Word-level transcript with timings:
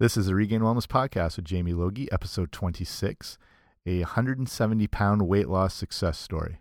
This 0.00 0.16
is 0.16 0.24
the 0.24 0.34
Regained 0.34 0.62
Wellness 0.62 0.86
Podcast 0.86 1.36
with 1.36 1.44
Jamie 1.44 1.74
Logie, 1.74 2.10
episode 2.10 2.52
26, 2.52 3.36
a 3.84 3.98
170 3.98 4.86
pound 4.86 5.28
weight 5.28 5.46
loss 5.46 5.74
success 5.74 6.18
story. 6.18 6.58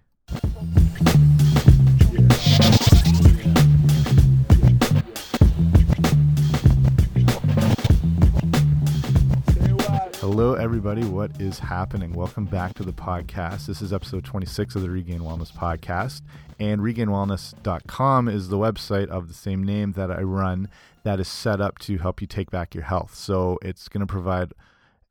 Hello, 10.40 10.54
everybody. 10.54 11.04
What 11.04 11.42
is 11.42 11.60
happening? 11.60 12.14
Welcome 12.14 12.46
back 12.46 12.74
to 12.76 12.84
the 12.84 12.94
podcast. 12.94 13.66
This 13.66 13.82
is 13.82 13.92
episode 13.92 14.24
26 14.24 14.74
of 14.76 14.82
the 14.82 14.90
Regained 14.90 15.20
Wellness 15.20 15.52
Podcast. 15.52 16.22
And 16.62 16.80
regainedwellness.com 16.80 18.30
is 18.30 18.48
the 18.48 18.58
website 18.58 19.10
of 19.10 19.28
the 19.28 19.34
same 19.34 19.66
name 19.66 19.92
that 19.98 20.10
I 20.10 20.22
run 20.22 20.70
that 21.04 21.20
is 21.20 21.28
set 21.28 21.60
up 21.60 21.78
to 21.80 21.98
help 21.98 22.22
you 22.22 22.26
take 22.26 22.52
back 22.52 22.74
your 22.74 22.86
health. 22.86 23.16
So 23.16 23.60
it's 23.62 23.90
going 23.90 24.00
to 24.00 24.08
provide 24.08 24.54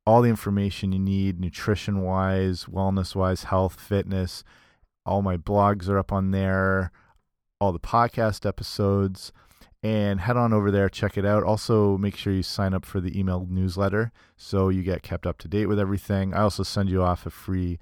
all 0.07 0.23
the 0.23 0.31
information 0.31 0.93
you 0.93 0.99
need 0.99 1.39
nutrition 1.39 2.01
wise, 2.01 2.65
wellness 2.65 3.15
wise, 3.15 3.45
health, 3.45 3.79
fitness. 3.79 4.45
All 5.05 5.21
my 5.21 5.37
blogs 5.37 5.91
are 5.91 5.99
up 5.99 6.11
on 6.11 6.31
there, 6.31 6.91
all 7.61 7.73
the 7.73 7.79
podcast 7.79 8.47
episodes. 8.47 9.35
And 9.83 10.21
head 10.21 10.37
on 10.37 10.53
over 10.53 10.73
there, 10.73 10.89
check 10.89 11.17
it 11.17 11.25
out. 11.25 11.45
Also, 11.45 11.97
make 11.99 12.17
sure 12.17 12.33
you 12.33 12.43
sign 12.43 12.75
up 12.75 12.85
for 12.85 13.01
the 13.01 13.17
email 13.19 13.47
newsletter 13.49 14.11
so 14.37 14.69
you 14.71 14.83
get 14.83 15.03
kept 15.03 15.27
up 15.27 15.39
to 15.39 15.49
date 15.49 15.67
with 15.67 15.79
everything. 15.79 16.35
I 16.35 16.41
also 16.41 16.65
send 16.65 16.91
you 16.91 17.03
off 17.03 17.27
a 17.27 17.31
free 17.31 17.79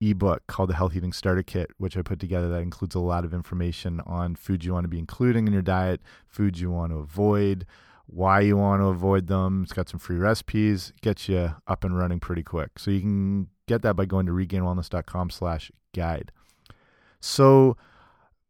ebook 0.00 0.46
called 0.46 0.70
the 0.70 0.74
Health 0.74 0.96
Eating 0.96 1.12
Starter 1.12 1.42
Kit, 1.42 1.70
which 1.76 1.96
I 1.96 2.02
put 2.02 2.20
together 2.20 2.48
that 2.50 2.62
includes 2.62 2.94
a 2.94 3.00
lot 3.00 3.24
of 3.24 3.34
information 3.34 4.00
on 4.06 4.34
foods 4.34 4.64
you 4.64 4.72
want 4.72 4.84
to 4.84 4.88
be 4.88 4.98
including 4.98 5.46
in 5.46 5.52
your 5.52 5.62
diet, 5.62 6.00
foods 6.26 6.60
you 6.60 6.70
want 6.70 6.92
to 6.92 6.98
avoid, 6.98 7.66
why 8.06 8.40
you 8.40 8.56
want 8.56 8.80
to 8.80 8.86
avoid 8.86 9.26
them. 9.26 9.62
It's 9.64 9.72
got 9.72 9.88
some 9.88 10.00
free 10.00 10.16
recipes, 10.16 10.92
gets 11.02 11.28
you 11.28 11.54
up 11.66 11.84
and 11.84 11.98
running 11.98 12.20
pretty 12.20 12.42
quick. 12.42 12.78
So 12.78 12.90
you 12.90 13.00
can 13.00 13.48
get 13.66 13.82
that 13.82 13.94
by 13.94 14.06
going 14.06 14.26
to 14.26 14.32
regainedwellness.com 14.32 15.30
slash 15.30 15.70
guide. 15.94 16.32
So 17.20 17.76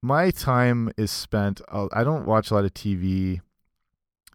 my 0.02 0.30
time 0.30 0.90
is 0.96 1.10
spent, 1.10 1.60
uh, 1.68 1.88
I 1.92 2.04
don't 2.04 2.26
watch 2.26 2.50
a 2.50 2.54
lot 2.54 2.64
of 2.64 2.74
TV 2.74 3.40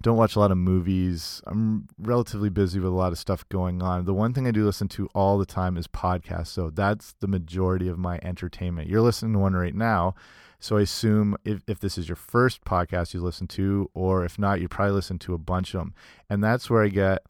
don't 0.02 0.18
watch 0.18 0.36
a 0.36 0.40
lot 0.40 0.52
of 0.52 0.58
movies. 0.58 1.42
I'm 1.45 1.88
relatively 1.98 2.50
busy 2.50 2.80
with 2.80 2.92
a 2.92 2.95
lot 2.95 3.12
of 3.12 3.20
stuff 3.20 3.48
going 3.50 3.81
on. 3.81 4.06
The 4.06 4.14
one 4.14 4.34
thing 4.34 4.48
I 4.48 4.52
do 4.52 4.66
listen 4.66 4.88
to 4.90 5.08
all 5.14 5.38
the 5.38 5.45
time 5.45 5.78
is 5.78 5.88
podcasts. 5.88 6.48
So 6.48 6.70
that's 6.70 7.14
the 7.20 7.28
majority 7.28 7.88
of 7.88 7.98
my 7.98 8.20
entertainment. 8.23 8.90
You're 8.90 9.02
listening 9.02 9.34
to 9.34 9.40
one 9.40 9.53
right 9.53 9.76
now. 9.76 10.16
So 10.59 10.78
I 10.78 10.81
assume 10.81 11.38
if, 11.44 11.62
if 11.68 11.80
this 11.80 11.98
is 11.98 12.08
your 12.08 12.16
first 12.16 12.64
podcast 12.66 13.14
you 13.14 13.22
listen 13.22 13.48
to, 13.48 13.90
or 13.94 14.23
if 14.25 14.38
not, 14.38 14.62
you 14.62 14.68
probably 14.68 14.94
listen 14.94 15.20
to 15.20 15.34
a 15.34 15.40
bunch 15.40 15.73
of 15.73 15.80
them. 15.80 15.94
And 16.30 16.44
that's 16.44 16.70
where 16.70 16.84
I 16.84 16.90
get 16.90 17.23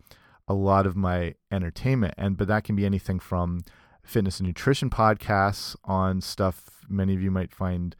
a 0.47 0.53
lot 0.53 0.85
of 0.85 0.95
my 0.95 1.35
entertainment. 1.51 2.13
And 2.17 2.35
but 2.37 2.47
that 2.47 2.63
can 2.63 2.75
be 2.75 2.85
anything 2.85 3.19
from 3.19 3.63
fitness 4.03 4.39
and 4.39 4.47
nutrition 4.47 4.89
podcasts 4.89 5.75
on 5.85 6.19
stuff 6.21 6.85
many 6.89 7.13
of 7.13 7.21
you 7.21 7.31
might 7.31 7.53
find 7.53 7.95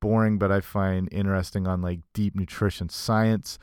boring, 0.00 0.38
but 0.38 0.50
I 0.50 0.60
find 0.60 1.08
interesting 1.12 1.66
on 1.66 1.82
like 1.82 2.00
deep 2.14 2.34
nutrition 2.34 2.88
science 2.88 3.58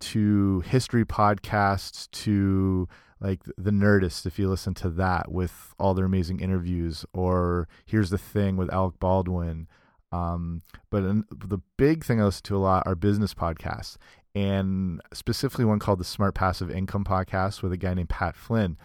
to 0.00 0.60
history 0.60 1.04
podcasts 1.04 2.10
to 2.10 2.88
like 3.20 3.40
the 3.56 3.70
Nerdist, 3.70 4.26
if 4.26 4.38
you 4.38 4.48
listen 4.48 4.74
to 4.74 4.90
that 4.90 5.30
with 5.30 5.74
all 5.78 5.94
their 5.94 6.06
amazing 6.06 6.40
interviews, 6.40 7.06
or 7.14 7.68
Here's 7.86 8.10
the 8.10 8.18
Thing 8.18 8.56
with 8.56 8.72
Alec 8.72 8.98
Baldwin. 8.98 9.68
Um, 10.10 10.62
but 10.90 11.02
the 11.30 11.60
big 11.76 12.04
thing 12.04 12.20
I 12.20 12.24
listen 12.24 12.42
to 12.44 12.56
a 12.56 12.58
lot 12.58 12.82
are 12.84 12.96
business 12.96 13.32
podcasts, 13.32 13.96
and 14.34 15.00
specifically 15.12 15.64
one 15.64 15.78
called 15.78 16.00
the 16.00 16.04
Smart 16.04 16.34
Passive 16.34 16.70
Income 16.70 17.04
Podcast 17.04 17.62
with 17.62 17.72
a 17.72 17.76
guy 17.76 17.94
named 17.94 18.08
Pat 18.08 18.34
Flynn. 18.34 18.76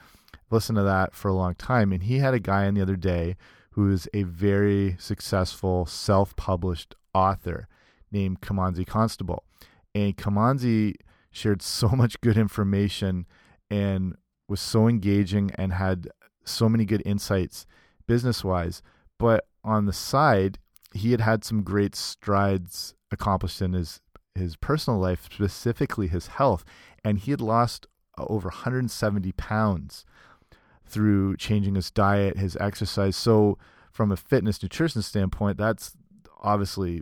I've 0.51 0.63
to 0.65 0.83
that 0.83 1.15
for 1.15 1.27
a 1.29 1.33
long 1.33 1.55
time, 1.55 1.91
and 1.91 2.03
he 2.03 2.19
had 2.19 2.33
a 2.33 2.39
guy 2.39 2.67
on 2.67 2.75
the 2.75 2.81
other 2.81 2.95
day 2.95 3.35
who 3.77 3.91
is 3.91 4.09
a 4.11 4.23
very 4.23 4.95
successful 4.97 5.85
self 5.85 6.35
published 6.35 6.95
author 7.13 7.67
named 8.11 8.41
Kimanzi 8.41 8.87
Constable. 8.87 9.43
And 9.93 10.17
Kimanzi 10.17 10.95
shared 11.29 11.61
so 11.61 11.89
much 11.95 12.19
good 12.21 12.37
information 12.37 13.27
and 13.69 14.15
was 14.49 14.59
so 14.61 14.87
engaging 14.87 15.51
and 15.59 15.73
had 15.73 16.07
so 16.43 16.67
many 16.67 16.85
good 16.85 17.03
insights 17.05 17.67
business 18.07 18.43
wise. 18.43 18.81
But 19.19 19.45
on 19.63 19.85
the 19.85 19.93
side, 19.93 20.57
he 20.95 21.11
had 21.11 21.21
had 21.21 21.43
some 21.43 21.61
great 21.61 21.95
strides 21.95 22.95
accomplished 23.11 23.61
in 23.61 23.73
his 23.73 24.01
his 24.33 24.55
personal 24.55 24.99
life, 24.99 25.29
specifically 25.31 26.07
his 26.07 26.27
health, 26.27 26.65
and 27.03 27.19
he 27.19 27.29
had 27.29 27.41
lost 27.41 27.85
uh, 28.17 28.25
over 28.27 28.49
170 28.49 29.31
pounds 29.33 30.03
through 30.87 31.37
changing 31.37 31.75
his 31.75 31.91
diet, 31.91 32.37
his 32.37 32.55
exercise. 32.57 33.15
So, 33.15 33.57
from 33.97 34.11
a 34.11 34.17
fitness 34.17 34.61
nutrition 34.61 35.01
standpoint, 35.01 35.57
that's 35.57 35.97
obviously 36.41 37.01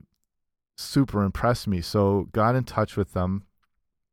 super 0.78 1.24
impressed 1.24 1.68
me. 1.68 1.82
So, 1.82 2.30
got 2.32 2.56
in 2.56 2.64
touch 2.64 2.98
with 2.98 3.14
them 3.14 3.44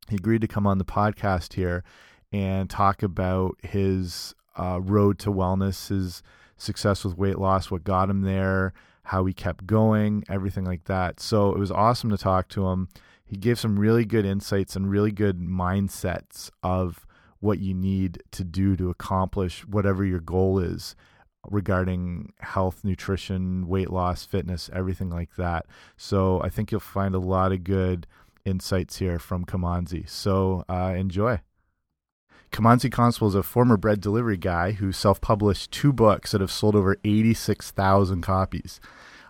he 0.09 0.15
agreed 0.15 0.41
to 0.41 0.47
come 0.47 0.67
on 0.67 0.77
the 0.77 0.85
podcast 0.85 1.53
here 1.53 1.83
and 2.31 2.69
talk 2.69 3.03
about 3.03 3.57
his 3.63 4.33
uh, 4.57 4.79
road 4.81 5.19
to 5.19 5.31
wellness, 5.31 5.89
his 5.89 6.23
success 6.57 7.03
with 7.03 7.17
weight 7.17 7.39
loss, 7.39 7.71
what 7.71 7.83
got 7.83 8.09
him 8.09 8.21
there, 8.21 8.73
how 9.03 9.25
he 9.25 9.33
kept 9.33 9.65
going, 9.65 10.23
everything 10.29 10.65
like 10.65 10.85
that. 10.85 11.19
So 11.19 11.53
it 11.53 11.59
was 11.59 11.71
awesome 11.71 12.09
to 12.09 12.17
talk 12.17 12.47
to 12.49 12.67
him. 12.67 12.89
He 13.25 13.37
gave 13.37 13.59
some 13.59 13.79
really 13.79 14.05
good 14.05 14.25
insights 14.25 14.75
and 14.75 14.89
really 14.89 15.11
good 15.11 15.39
mindsets 15.39 16.49
of 16.61 17.05
what 17.39 17.59
you 17.59 17.73
need 17.73 18.21
to 18.31 18.43
do 18.43 18.75
to 18.77 18.89
accomplish 18.89 19.65
whatever 19.65 20.05
your 20.05 20.19
goal 20.19 20.59
is 20.59 20.95
regarding 21.49 22.33
health, 22.39 22.83
nutrition, 22.83 23.67
weight 23.67 23.89
loss, 23.89 24.25
fitness, 24.25 24.69
everything 24.73 25.09
like 25.09 25.35
that. 25.35 25.65
So 25.97 26.41
I 26.41 26.49
think 26.49 26.71
you'll 26.71 26.79
find 26.79 27.15
a 27.15 27.19
lot 27.19 27.51
of 27.51 27.63
good 27.63 28.07
insights 28.45 28.97
here 28.97 29.19
from 29.19 29.45
Kimanzi. 29.45 30.09
So 30.09 30.65
uh, 30.69 30.93
enjoy. 30.95 31.39
Kimanzi 32.51 32.91
Constable 32.91 33.29
is 33.29 33.35
a 33.35 33.41
former 33.41 33.77
bread 33.77 33.99
delivery 33.99 34.37
guy 34.37 34.73
who 34.73 34.91
self 34.91 35.19
published 35.19 35.71
two 35.71 35.91
books 35.91 36.31
that 36.31 36.41
have 36.41 36.51
sold 36.51 36.75
over 36.75 36.97
86,000 37.03 38.21
copies. 38.21 38.79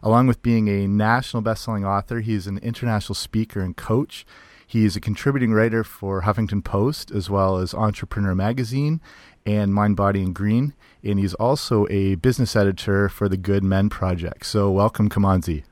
Along 0.02 0.28
with 0.28 0.42
being 0.42 0.68
a 0.68 0.88
national 0.88 1.42
best-selling 1.42 1.86
author, 1.86 2.20
he 2.20 2.34
is 2.34 2.48
an 2.48 2.58
international 2.58 3.16
speaker 3.16 3.62
and 3.62 3.78
coach. 3.78 4.26
He 4.68 4.84
is 4.84 4.98
a 4.98 5.00
contributing 5.00 5.54
writer 5.54 5.86
for 5.86 6.24
Huffington 6.24 6.64
Post 6.64 7.12
as 7.12 7.30
well 7.30 7.58
as 7.58 7.74
Entrepreneur 7.74 8.36
Magazine 8.36 9.00
and 9.46 9.74
Mind, 9.74 9.96
Body, 9.96 10.22
and 10.22 10.36
Green. 10.36 10.74
And 11.04 11.20
he's 11.20 11.34
also 11.34 11.86
a 11.90 12.16
business 12.16 12.56
editor 12.56 13.10
for 13.10 13.28
the 13.28 13.38
Good 13.38 13.64
Men 13.64 13.90
Project. 13.90 14.46
So, 14.46 14.72
welcome, 14.72 15.10
Kimanzi. 15.10 15.64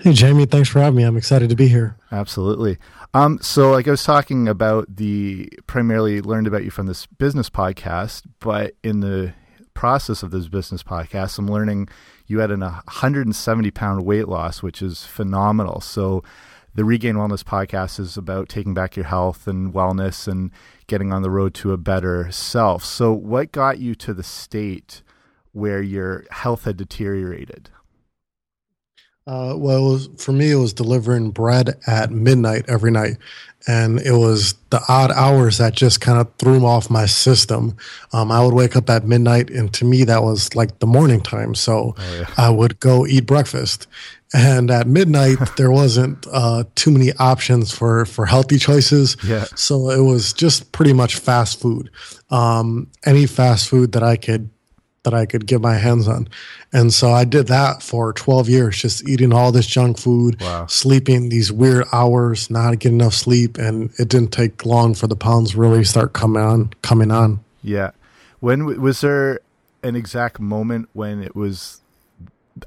Hey, 0.00 0.12
Jamie, 0.12 0.46
thanks 0.46 0.68
for 0.68 0.80
having 0.80 0.96
me. 0.96 1.04
I'm 1.04 1.16
excited 1.16 1.48
to 1.50 1.56
be 1.56 1.68
here. 1.68 1.96
Absolutely. 2.10 2.78
Um, 3.14 3.38
so, 3.40 3.70
like 3.70 3.86
I 3.86 3.92
was 3.92 4.02
talking 4.02 4.48
about, 4.48 4.96
the 4.96 5.48
primarily 5.66 6.20
learned 6.20 6.46
about 6.46 6.64
you 6.64 6.70
from 6.70 6.86
this 6.86 7.06
business 7.06 7.48
podcast, 7.48 8.22
but 8.40 8.74
in 8.82 9.00
the 9.00 9.34
process 9.74 10.22
of 10.22 10.30
this 10.30 10.48
business 10.48 10.82
podcast, 10.82 11.38
I'm 11.38 11.48
learning 11.48 11.88
you 12.26 12.40
had 12.40 12.50
an 12.50 12.60
170 12.60 13.70
pound 13.70 14.04
weight 14.04 14.28
loss, 14.28 14.62
which 14.62 14.82
is 14.82 15.04
phenomenal. 15.04 15.80
So, 15.80 16.24
the 16.74 16.84
Regained 16.84 17.18
Wellness 17.18 17.44
podcast 17.44 18.00
is 18.00 18.16
about 18.16 18.48
taking 18.48 18.72
back 18.72 18.96
your 18.96 19.04
health 19.04 19.46
and 19.46 19.74
wellness 19.74 20.26
and 20.26 20.50
getting 20.92 21.10
on 21.10 21.22
the 21.22 21.30
road 21.30 21.54
to 21.54 21.72
a 21.72 21.78
better 21.78 22.30
self. 22.30 22.84
So, 22.84 23.14
what 23.14 23.50
got 23.50 23.78
you 23.78 23.94
to 23.94 24.12
the 24.12 24.22
state 24.22 25.00
where 25.52 25.80
your 25.80 26.26
health 26.30 26.64
had 26.64 26.76
deteriorated? 26.76 27.70
Uh, 29.26 29.54
well, 29.56 29.84
was, 29.84 30.10
for 30.18 30.32
me, 30.32 30.50
it 30.50 30.56
was 30.56 30.74
delivering 30.74 31.30
bread 31.30 31.78
at 31.86 32.10
midnight 32.10 32.66
every 32.68 32.90
night. 32.90 33.16
And 33.66 34.00
it 34.00 34.12
was 34.12 34.54
the 34.68 34.82
odd 34.86 35.10
hours 35.12 35.58
that 35.58 35.72
just 35.72 36.02
kind 36.02 36.18
of 36.18 36.28
threw 36.36 36.66
off 36.66 36.90
my 36.90 37.06
system. 37.06 37.74
Um, 38.12 38.30
I 38.30 38.44
would 38.44 38.52
wake 38.52 38.76
up 38.76 38.90
at 38.90 39.06
midnight, 39.06 39.48
and 39.48 39.72
to 39.74 39.86
me, 39.86 40.04
that 40.04 40.22
was 40.22 40.54
like 40.54 40.80
the 40.80 40.86
morning 40.86 41.22
time. 41.22 41.54
So 41.54 41.94
oh, 41.96 42.14
yeah. 42.18 42.26
I 42.36 42.50
would 42.50 42.80
go 42.80 43.06
eat 43.06 43.24
breakfast. 43.24 43.86
And 44.34 44.70
at 44.70 44.86
midnight, 44.86 45.38
there 45.56 45.70
wasn't 45.70 46.26
uh, 46.32 46.64
too 46.74 46.90
many 46.90 47.12
options 47.14 47.72
for, 47.72 48.04
for 48.06 48.26
healthy 48.26 48.58
choices. 48.58 49.16
Yeah. 49.24 49.44
So 49.54 49.90
it 49.90 50.00
was 50.00 50.32
just 50.32 50.72
pretty 50.72 50.92
much 50.92 51.16
fast 51.16 51.60
food. 51.60 51.90
Um, 52.30 52.88
any 53.04 53.26
fast 53.26 53.68
food 53.68 53.92
that 53.92 54.02
I 54.02 54.16
could 54.16 54.50
that 55.02 55.14
I 55.14 55.26
could 55.26 55.46
get 55.46 55.60
my 55.60 55.74
hands 55.74 56.06
on. 56.06 56.28
And 56.72 56.92
so 56.92 57.10
I 57.10 57.24
did 57.24 57.48
that 57.48 57.82
for 57.82 58.12
12 58.12 58.48
years, 58.48 58.80
just 58.80 59.08
eating 59.08 59.32
all 59.32 59.50
this 59.50 59.66
junk 59.66 59.98
food, 59.98 60.40
wow. 60.40 60.66
sleeping 60.66 61.28
these 61.28 61.50
weird 61.50 61.86
hours, 61.92 62.50
not 62.50 62.78
getting 62.78 63.00
enough 63.00 63.14
sleep. 63.14 63.58
And 63.58 63.90
it 63.98 64.08
didn't 64.08 64.32
take 64.32 64.64
long 64.64 64.94
for 64.94 65.08
the 65.08 65.16
pounds 65.16 65.56
really 65.56 65.84
start 65.84 66.12
coming 66.12 66.42
on, 66.42 66.72
coming 66.82 67.10
on. 67.10 67.40
Yeah. 67.62 67.90
When 68.40 68.80
was 68.80 69.00
there 69.00 69.40
an 69.82 69.96
exact 69.96 70.38
moment 70.38 70.88
when 70.92 71.22
it 71.22 71.34
was, 71.34 71.80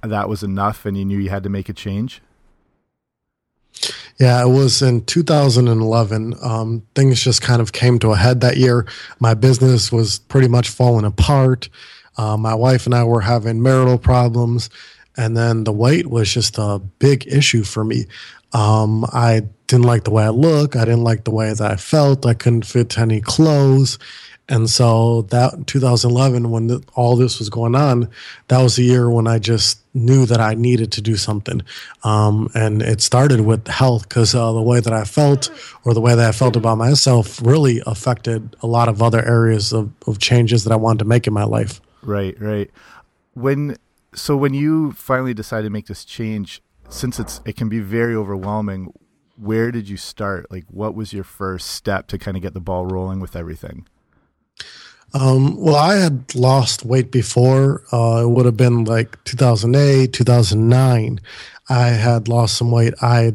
that 0.03 0.29
was 0.29 0.43
enough 0.43 0.85
and 0.85 0.97
you 0.97 1.05
knew 1.05 1.17
you 1.17 1.29
had 1.29 1.43
to 1.43 1.49
make 1.49 1.69
a 1.69 1.73
change? 1.73 2.21
Yeah, 4.19 4.41
it 4.41 4.49
was 4.49 4.81
in 4.81 5.03
2011. 5.05 6.35
Um, 6.41 6.83
things 6.95 7.21
just 7.21 7.41
kind 7.41 7.61
of 7.61 7.73
came 7.73 7.99
to 7.99 8.11
a 8.11 8.15
head 8.15 8.41
that 8.41 8.57
year. 8.57 8.87
My 9.19 9.33
business 9.33 9.91
was 9.91 10.19
pretty 10.19 10.47
much 10.47 10.69
falling 10.69 11.05
apart. 11.05 11.67
Uh, 12.17 12.37
my 12.37 12.55
wife 12.55 12.85
and 12.85 12.95
I 12.95 13.03
were 13.03 13.21
having 13.21 13.61
marital 13.61 13.97
problems. 13.97 14.69
And 15.17 15.35
then 15.35 15.65
the 15.65 15.73
weight 15.73 16.07
was 16.07 16.33
just 16.33 16.57
a 16.57 16.79
big 16.99 17.27
issue 17.27 17.63
for 17.63 17.83
me. 17.83 18.05
Um, 18.53 19.05
I 19.11 19.41
didn't 19.67 19.85
like 19.85 20.05
the 20.05 20.11
way 20.11 20.23
I 20.23 20.29
look. 20.29 20.75
I 20.75 20.85
didn't 20.85 21.03
like 21.03 21.25
the 21.25 21.31
way 21.31 21.53
that 21.53 21.71
I 21.71 21.75
felt. 21.75 22.25
I 22.25 22.33
couldn't 22.33 22.65
fit 22.65 22.97
any 22.97 23.19
clothes. 23.19 23.99
And 24.47 24.69
so 24.69 25.23
that 25.23 25.65
2011, 25.65 26.51
when 26.51 26.67
the, 26.67 26.83
all 26.93 27.15
this 27.15 27.39
was 27.39 27.49
going 27.49 27.73
on, 27.73 28.09
that 28.47 28.61
was 28.61 28.75
the 28.75 28.83
year 28.83 29.09
when 29.09 29.25
I 29.27 29.39
just 29.39 29.79
knew 29.95 30.25
that 30.27 30.39
I 30.39 30.53
needed 30.53 30.91
to 30.93 31.01
do 31.01 31.15
something. 31.15 31.61
Um, 32.03 32.49
and 32.53 32.81
it 32.83 33.01
started 33.01 33.41
with 33.41 33.67
health 33.67 34.07
because 34.07 34.35
uh, 34.35 34.51
the 34.51 34.61
way 34.61 34.79
that 34.81 34.93
I 34.93 35.03
felt 35.03 35.49
or 35.83 35.95
the 35.95 36.01
way 36.01 36.13
that 36.13 36.27
I 36.27 36.31
felt 36.31 36.55
about 36.55 36.77
myself 36.77 37.41
really 37.41 37.81
affected 37.87 38.55
a 38.61 38.67
lot 38.67 38.87
of 38.87 39.01
other 39.01 39.25
areas 39.25 39.73
of, 39.73 39.91
of 40.05 40.19
changes 40.19 40.63
that 40.65 40.73
I 40.73 40.75
wanted 40.75 40.99
to 40.99 41.05
make 41.05 41.25
in 41.25 41.33
my 41.33 41.45
life. 41.45 41.81
Right, 42.03 42.39
right. 42.39 42.69
When 43.33 43.77
so 44.13 44.37
when 44.37 44.53
you 44.53 44.93
finally 44.93 45.33
decided 45.33 45.63
to 45.63 45.69
make 45.71 45.87
this 45.87 46.05
change, 46.05 46.61
since 46.87 47.19
it's 47.19 47.41
it 47.45 47.55
can 47.55 47.67
be 47.67 47.79
very 47.79 48.15
overwhelming, 48.15 48.93
where 49.37 49.71
did 49.71 49.89
you 49.89 49.97
start? 49.97 50.49
Like, 50.51 50.65
what 50.69 50.93
was 50.93 51.13
your 51.13 51.23
first 51.23 51.71
step 51.71 52.07
to 52.07 52.17
kind 52.17 52.37
of 52.37 52.43
get 52.43 52.53
the 52.53 52.61
ball 52.61 52.85
rolling 52.85 53.19
with 53.19 53.35
everything? 53.35 53.87
Um, 55.15 55.55
well, 55.55 55.77
I 55.77 55.95
had 55.95 56.35
lost 56.35 56.85
weight 56.85 57.09
before. 57.09 57.83
Uh, 57.91 58.23
it 58.23 58.29
would 58.29 58.45
have 58.45 58.57
been 58.57 58.83
like 58.83 59.23
2008, 59.23 60.11
2009. 60.11 61.21
I 61.69 61.87
had 61.87 62.27
lost 62.27 62.57
some 62.57 62.69
weight. 62.69 62.93
I 63.01 63.33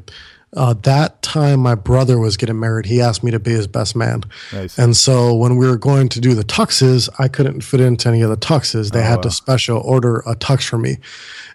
uh, 0.56 0.74
that 0.82 1.22
time 1.22 1.60
my 1.60 1.76
brother 1.76 2.18
was 2.18 2.36
getting 2.36 2.58
married. 2.58 2.84
He 2.84 3.00
asked 3.00 3.22
me 3.22 3.30
to 3.30 3.38
be 3.38 3.52
his 3.52 3.66
best 3.68 3.94
man. 3.94 4.24
Nice. 4.52 4.78
And 4.78 4.96
so 4.96 5.32
when 5.34 5.56
we 5.56 5.66
were 5.66 5.78
going 5.78 6.08
to 6.10 6.20
do 6.20 6.34
the 6.34 6.42
tuxes, 6.42 7.08
I 7.18 7.28
couldn't 7.28 7.60
fit 7.60 7.80
into 7.80 8.08
any 8.08 8.20
of 8.22 8.30
the 8.30 8.36
tuxes. 8.36 8.90
They 8.90 9.00
oh, 9.00 9.04
had 9.04 9.16
wow. 9.16 9.22
to 9.22 9.30
special 9.30 9.78
order 9.78 10.18
a 10.26 10.34
tux 10.34 10.68
for 10.68 10.76
me. 10.76 10.98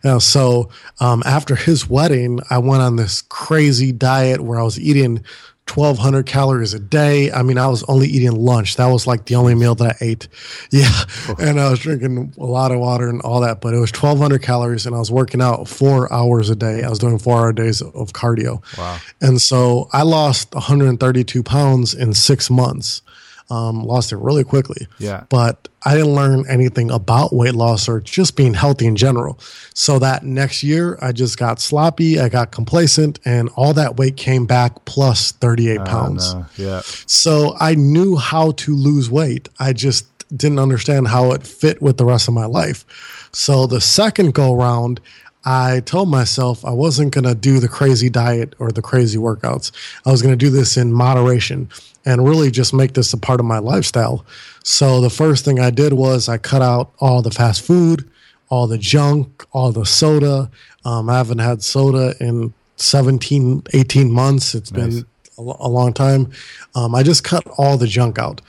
You 0.04 0.20
so 0.22 0.70
um, 1.02 1.24
after 1.26 1.56
his 1.56 1.90
wedding, 1.90 2.40
I 2.50 2.58
went 2.60 2.82
on 2.82 2.96
this 2.96 3.22
crazy 3.22 3.92
diet 3.92 4.42
where 4.42 4.60
I 4.60 4.64
was 4.64 4.80
eating 4.80 5.24
1200 5.68 6.26
calories 6.26 6.74
a 6.74 6.80
day. 6.80 7.32
I 7.32 7.42
mean, 7.42 7.58
I 7.58 7.68
was 7.68 7.84
only 7.88 8.08
eating 8.08 8.32
lunch. 8.32 8.76
That 8.76 8.86
was 8.86 9.08
like 9.08 9.26
the 9.26 9.36
only 9.36 9.56
meal 9.56 9.76
that 9.76 9.98
I 10.00 10.06
ate. 10.06 10.28
Yeah. 10.72 11.04
And 11.40 11.60
I 11.60 11.70
was 11.70 11.80
drinking 11.80 12.34
a 12.38 12.46
lot 12.46 12.72
of 12.72 12.80
water 12.80 13.08
and 13.08 13.22
all 13.22 13.40
that, 13.42 13.62
but 13.62 13.74
it 13.74 13.80
was 13.80 13.92
1200 13.92 14.42
calories 14.42 14.86
and 14.86 14.96
I 14.96 15.00
was 15.00 15.10
working 15.10 15.42
out 15.42 15.68
four 15.70 16.12
hours 16.12 16.50
a 16.50 16.56
day. 16.56 16.84
I 16.84 16.90
was 16.90 17.00
doing 17.00 17.18
four 17.18 17.38
hour 17.38 17.54
days 17.54 17.82
of 17.82 18.12
cardio. 18.14 18.62
Wow. 18.78 18.98
And 19.22 19.42
so 19.42 19.90
I 19.94 20.02
lost 20.04 20.54
132 20.54 21.44
pounds 21.44 21.94
in 21.94 22.14
six 22.14 22.50
months 22.50 23.02
um, 23.50 23.84
lost 23.84 24.12
it 24.12 24.18
really 24.18 24.44
quickly. 24.44 24.88
Yeah. 24.98 25.26
But 25.30 25.68
I 25.84 25.96
didn't 25.96 26.16
learn 26.16 26.46
anything 26.50 26.90
about 26.90 27.34
weight 27.34 27.54
loss 27.54 27.88
or 27.88 28.02
just 28.02 28.36
being 28.36 28.54
healthy 28.54 28.88
in 28.88 28.96
general. 28.96 29.40
So 29.74 30.00
that 30.00 30.24
next 30.24 30.64
year, 30.64 30.98
I 31.02 31.12
just 31.12 31.38
got 31.38 31.60
sloppy, 31.60 32.20
I 32.20 32.30
got 32.30 32.52
complacent, 32.52 33.20
and 33.24 33.50
all 33.56 33.74
that 33.74 33.98
weight 33.98 34.18
came 34.18 34.46
back 34.46 34.86
plus 34.86 35.32
38 35.34 35.86
pounds. 35.86 36.34
No. 36.34 36.46
Yeah. 36.58 36.82
So 37.06 37.56
I 37.60 37.76
knew 37.76 38.16
how 38.16 38.52
to 38.52 38.76
lose 38.76 39.12
weight. 39.12 39.50
I 39.60 39.74
just 39.74 40.08
didn't 40.36 40.60
understand 40.60 41.08
how 41.08 41.32
it 41.32 41.46
fit 41.46 41.82
with 41.82 41.98
the 41.98 42.06
rest 42.06 42.28
of 42.28 42.34
my 42.34 42.46
life. 42.46 43.30
So 43.32 43.68
the 43.68 43.82
second 43.82 44.34
go 44.34 44.56
round, 44.56 45.02
I 45.46 45.82
told 45.82 46.10
myself 46.10 46.66
I 46.66 46.72
wasn't 46.72 47.14
going 47.14 47.26
to 47.26 47.36
do 47.36 47.60
the 47.60 47.68
crazy 47.68 48.10
diet 48.10 48.56
or 48.58 48.72
the 48.72 48.82
crazy 48.82 49.20
workouts. 49.20 49.72
I 50.06 50.12
was 50.12 50.22
going 50.22 50.32
to 50.32 50.46
do 50.46 50.50
this 50.50 50.76
in 50.76 50.92
moderation 50.92 51.70
and 52.06 52.28
really 52.28 52.50
just 52.52 52.74
make 52.74 52.94
this 52.94 53.14
a 53.14 53.18
part 53.18 53.40
of 53.40 53.46
my 53.46 53.60
lifestyle. 53.60 54.26
So 54.64 55.02
the 55.02 55.10
first 55.10 55.46
thing 55.46 55.60
I 55.60 55.70
did 55.70 55.94
was 55.94 56.28
I 56.28 56.38
cut 56.38 56.62
out 56.62 56.92
all 57.00 57.22
the 57.22 57.32
fast 57.32 57.62
food, 57.62 58.10
all 58.50 58.68
the 58.68 58.78
junk, 58.78 59.46
all 59.52 59.72
the 59.72 59.86
soda. 59.86 60.50
Um, 60.84 61.10
I 61.10 61.18
haven't 61.18 61.40
had 61.40 61.64
soda 61.64 62.16
in 62.20 62.54
17, 62.78 63.64
18 63.74 64.12
months. 64.12 64.56
It's 64.56 64.72
nice. 64.72 65.02
been 65.02 65.06
a, 65.38 65.42
a, 65.42 65.70
long 65.70 65.94
time. 65.94 66.32
Um, 66.76 66.94
I 66.96 67.04
just 67.04 67.24
cut 67.24 67.46
all 67.58 67.78
the 67.78 67.88
junk 67.88 68.20
out. 68.20 68.42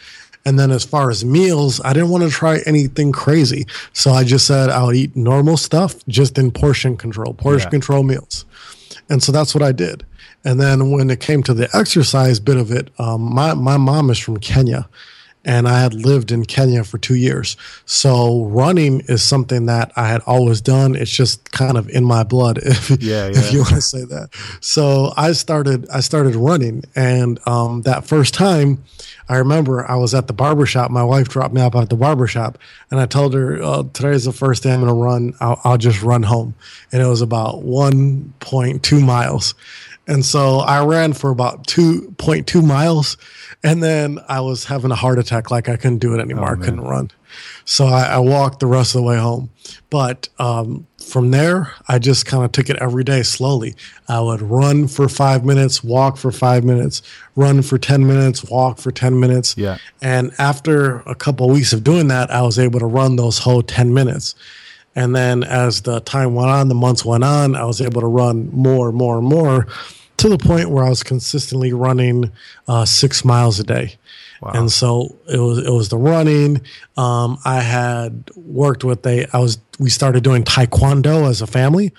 And 0.47 0.59
then 0.59 0.71
as 0.71 0.85
far 0.85 1.11
as 1.11 1.25
meals, 1.25 1.81
I 1.85 1.93
didn't 1.93 2.09
want 2.09 2.23
to 2.25 2.31
try 2.31 2.61
anything 2.67 3.11
crazy. 3.11 3.67
So 3.93 4.13
I 4.13 4.23
just 4.23 4.47
said 4.47 4.71
I 4.71 4.85
would 4.85 4.95
eat 4.95 5.17
normal 5.17 5.57
stuff, 5.57 5.97
just 6.07 6.39
in 6.39 6.53
portion 6.53 6.97
control, 6.97 7.35
portion 7.35 7.67
yeah. 7.67 7.71
control 7.71 8.05
meals. 8.05 8.47
And 9.11 9.23
so 9.23 9.33
that's 9.33 9.55
what 9.55 9.63
I 9.63 9.73
did. 9.73 10.07
And 10.45 10.61
then 10.61 10.93
when 10.93 11.11
it 11.11 11.19
came 11.19 11.43
to 11.43 11.53
the 11.53 11.69
exercise 11.75 12.39
bit 12.39 12.57
of 12.57 12.71
it, 12.71 12.91
um, 13.01 13.23
my, 13.23 13.55
my 13.55 13.77
mom 13.77 14.09
is 14.09 14.19
from 14.19 14.39
Kenya 14.39 14.89
and 15.47 15.69
I 15.69 15.81
had 15.81 15.95
lived 15.95 16.33
in 16.33 16.45
Kenya 16.45 16.83
for 16.83 16.99
two 16.99 17.15
years. 17.15 17.57
So 17.87 18.45
running 18.47 19.01
is 19.09 19.23
something 19.23 19.67
that 19.67 19.93
I 19.95 20.09
had 20.09 20.21
always 20.27 20.61
done. 20.61 20.97
It's 20.97 21.11
just 21.11 21.53
kind 21.53 21.79
of 21.79 21.89
in 21.89 22.05
my 22.05 22.25
blood, 22.25 22.59
if, 22.63 22.91
yeah, 22.91 23.29
yeah. 23.29 23.39
if 23.39 23.53
you 23.53 23.61
want 23.61 23.77
to 23.77 23.81
say 23.81 24.05
that. 24.05 24.31
So 24.61 25.13
I 25.17 25.33
started 25.33 25.89
I 25.89 26.01
started 26.01 26.35
running, 26.35 26.83
and 26.97 27.39
um, 27.47 27.83
that 27.83 28.05
first 28.05 28.35
time, 28.35 28.83
I 29.29 29.37
remember 29.37 29.89
I 29.89 29.95
was 29.95 30.15
at 30.15 30.27
the 30.27 30.33
barbershop. 30.33 30.91
My 30.91 31.05
wife 31.05 31.29
dropped 31.29 31.55
me 31.55 31.61
off 31.61 31.77
at 31.77 31.91
the 31.91 31.97
barbershop, 31.97 32.59
and 32.91 32.99
I 32.99 33.07
told 33.07 33.33
her, 33.35 33.63
oh, 33.63 33.85
"Today 33.85 34.11
is 34.11 34.25
the 34.25 34.33
first 34.33 34.65
day 34.65 34.75
I'm 34.75 34.81
going 34.81 34.93
to 34.93 35.01
run. 35.01 35.35
I'll, 35.41 35.61
I'll 35.63 35.79
just 35.79 36.03
run 36.03 36.25
home." 36.25 36.57
And 36.91 37.01
it 37.01 37.07
was 37.07 37.23
about 37.23 37.63
1.2 37.63 39.05
miles. 39.05 39.55
And 40.07 40.25
so 40.25 40.59
I 40.61 40.85
ran 40.85 41.13
for 41.13 41.31
about 41.31 41.67
2.2 41.67 42.65
miles. 42.65 43.17
And 43.65 43.83
then 43.83 44.21
I 44.29 44.41
was 44.41 44.65
having 44.65 44.91
a 44.91 44.95
heart 44.95 45.19
attack, 45.19 45.51
like 45.51 45.69
I 45.69 45.77
couldn't 45.77 45.99
do 45.99 46.15
it 46.15 46.21
anymore. 46.21 46.51
Oh, 46.51 46.53
I 46.53 46.57
couldn't 46.57 46.83
run. 46.83 47.11
So 47.65 47.87
I, 47.87 48.05
I, 48.05 48.19
walked 48.19 48.61
the 48.61 48.67
rest 48.67 48.95
of 48.95 49.01
the 49.01 49.07
way 49.07 49.19
home. 49.19 49.51
But 49.91 50.29
um, 50.39 50.87
from 51.05 51.33
there, 51.33 51.73
I 51.89 51.99
just 51.99 52.25
kind 52.25 52.45
of 52.45 52.53
took 52.53 52.71
it 52.71 52.77
every 52.77 53.03
day 53.05 53.23
slowly. 53.23 53.75
I 54.09 54.21
would 54.21 54.41
run 54.41 54.89
for 54.89 55.09
five 55.09 55.45
minutes, 55.45 55.83
walk 55.83 56.17
for 56.17 56.31
five 56.31 56.65
minutes, 56.65 57.03
run 57.35 57.63
for 57.63 57.77
10 57.77 58.07
minutes, 58.07 58.45
walk 58.45 58.79
for 58.79 58.93
10 58.93 59.19
minutes. 59.19 59.57
Yeah. 59.57 59.79
And 60.01 60.33
after 60.39 60.99
a 61.01 61.15
couple 61.15 61.47
of 61.47 61.53
weeks 61.53 61.73
of 61.73 61.83
doing 61.83 62.09
that, 62.09 62.31
I 62.31 62.43
was 62.43 62.59
able 62.59 62.79
to 62.81 62.87
run 62.87 63.17
those 63.17 63.39
whole 63.39 63.63
10 63.63 63.93
minutes. 63.93 64.35
And 64.97 65.15
then 65.15 65.45
as 65.45 65.83
the 65.83 66.01
time 66.01 66.35
went 66.35 66.51
on, 66.51 66.69
the 66.69 66.75
months 66.75 67.05
went 67.05 67.23
on, 67.23 67.55
I 67.55 67.65
was 67.65 67.81
able 67.81 68.01
to 68.01 68.07
run 68.07 68.49
more 68.51 68.89
and 68.89 68.97
more 68.97 69.19
and 69.19 69.27
more 69.27 69.67
to 70.17 70.29
the 70.29 70.39
point 70.39 70.71
where 70.71 70.85
I 70.85 70.89
was 70.89 71.03
consistently 71.03 71.73
running 71.73 72.33
uh, 72.67 72.87
six 72.87 73.25
miles 73.25 73.61
a 73.61 73.65
day. 73.65 73.97
Wow. 74.41 74.53
And 74.55 74.73
so 74.73 75.17
it 75.29 75.39
was 75.39 75.59
it 75.59 75.71
was 75.71 75.89
the 75.89 75.99
running. 75.99 76.63
Um, 76.97 77.39
I 77.45 77.61
had 77.61 78.31
worked 78.37 78.85
with 78.85 79.07
a 79.07 79.27
I 79.33 79.39
was 79.39 79.59
we 79.79 79.91
started 79.91 80.25
doing 80.25 80.43
taekwondo 80.43 81.29
as 81.29 81.41
a 81.41 81.47
family. 81.47 81.93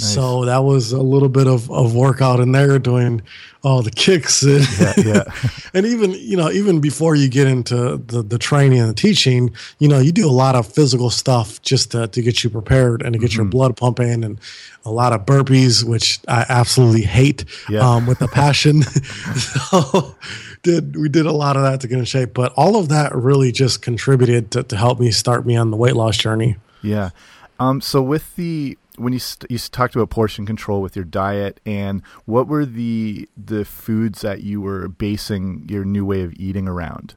Nice. 0.00 0.14
So 0.14 0.44
that 0.44 0.58
was 0.58 0.92
a 0.92 1.02
little 1.02 1.28
bit 1.28 1.48
of, 1.48 1.68
of 1.72 1.94
workout 1.94 2.38
in 2.38 2.52
there, 2.52 2.78
doing 2.78 3.20
all 3.64 3.82
the 3.82 3.90
kicks 3.90 4.42
and, 4.42 4.64
yeah, 4.78 4.92
yeah. 4.96 5.22
and 5.74 5.84
even 5.84 6.12
you 6.12 6.36
know 6.36 6.48
even 6.50 6.80
before 6.80 7.16
you 7.16 7.28
get 7.28 7.48
into 7.48 7.96
the, 7.96 8.22
the 8.22 8.38
training 8.38 8.78
and 8.78 8.88
the 8.88 8.94
teaching, 8.94 9.52
you 9.80 9.88
know 9.88 9.98
you 9.98 10.12
do 10.12 10.28
a 10.28 10.30
lot 10.30 10.54
of 10.54 10.72
physical 10.72 11.10
stuff 11.10 11.60
just 11.62 11.90
to, 11.90 12.06
to 12.06 12.22
get 12.22 12.44
you 12.44 12.50
prepared 12.50 13.02
and 13.02 13.12
to 13.14 13.18
get 13.18 13.30
mm-hmm. 13.30 13.40
your 13.40 13.46
blood 13.46 13.76
pumping 13.76 14.22
and 14.22 14.40
a 14.84 14.90
lot 14.90 15.12
of 15.12 15.26
burpees, 15.26 15.82
which 15.82 16.20
I 16.28 16.46
absolutely 16.48 17.02
hate 17.02 17.44
yeah. 17.68 17.80
um, 17.80 18.06
with 18.06 18.22
a 18.22 18.28
passion. 18.42 18.82
so 18.82 20.14
did 20.62 20.96
we 20.96 21.08
did 21.08 21.26
a 21.26 21.32
lot 21.32 21.56
of 21.56 21.62
that 21.62 21.80
to 21.80 21.88
get 21.88 21.98
in 21.98 22.04
shape, 22.04 22.34
but 22.34 22.52
all 22.56 22.76
of 22.76 22.88
that 22.90 23.12
really 23.16 23.50
just 23.50 23.82
contributed 23.82 24.52
to, 24.52 24.62
to 24.62 24.76
help 24.76 25.00
me 25.00 25.10
start 25.10 25.44
me 25.44 25.56
on 25.56 25.72
the 25.72 25.76
weight 25.76 25.96
loss 25.96 26.16
journey. 26.16 26.56
Yeah. 26.82 27.10
Um, 27.58 27.80
so 27.80 28.02
with 28.02 28.36
the 28.36 28.78
when 28.96 29.12
you 29.12 29.20
you 29.48 29.58
talked 29.58 29.94
about 29.94 30.10
portion 30.10 30.46
control 30.46 30.82
with 30.82 30.96
your 30.96 31.04
diet, 31.04 31.60
and 31.66 32.02
what 32.24 32.46
were 32.46 32.66
the 32.66 33.28
the 33.36 33.64
foods 33.64 34.20
that 34.22 34.42
you 34.42 34.60
were 34.60 34.88
basing 34.88 35.66
your 35.68 35.84
new 35.84 36.04
way 36.04 36.22
of 36.22 36.32
eating 36.34 36.68
around? 36.68 37.14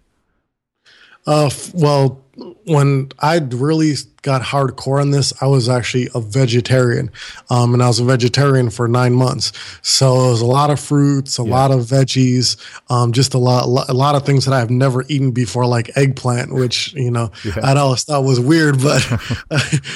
Uh, 1.27 1.49
well, 1.73 2.21
when 2.65 3.11
I 3.19 3.39
really 3.39 3.93
got 4.21 4.41
hardcore 4.41 5.01
on 5.01 5.11
this, 5.11 5.33
I 5.41 5.47
was 5.47 5.67
actually 5.67 6.09
a 6.15 6.21
vegetarian, 6.21 7.11
um, 7.49 7.73
and 7.73 7.83
I 7.83 7.87
was 7.87 7.99
a 7.99 8.05
vegetarian 8.05 8.69
for 8.69 8.87
nine 8.87 9.13
months. 9.13 9.51
So 9.81 10.27
it 10.27 10.29
was 10.31 10.41
a 10.41 10.45
lot 10.45 10.69
of 10.69 10.79
fruits, 10.79 11.37
a 11.39 11.43
yeah. 11.43 11.49
lot 11.49 11.71
of 11.71 11.81
veggies, 11.81 12.57
um, 12.89 13.11
just 13.11 13.33
a 13.33 13.37
lot, 13.37 13.65
a 13.89 13.93
lot 13.93 14.15
of 14.15 14.25
things 14.25 14.45
that 14.45 14.53
I've 14.53 14.69
never 14.69 15.03
eaten 15.07 15.31
before, 15.31 15.65
like 15.65 15.95
eggplant, 15.95 16.53
which 16.53 16.93
you 16.93 17.11
know 17.11 17.31
yeah. 17.43 17.59
I 17.63 17.75
always 17.77 18.03
thought 18.03 18.23
was 18.23 18.39
weird, 18.39 18.81
but 18.81 19.05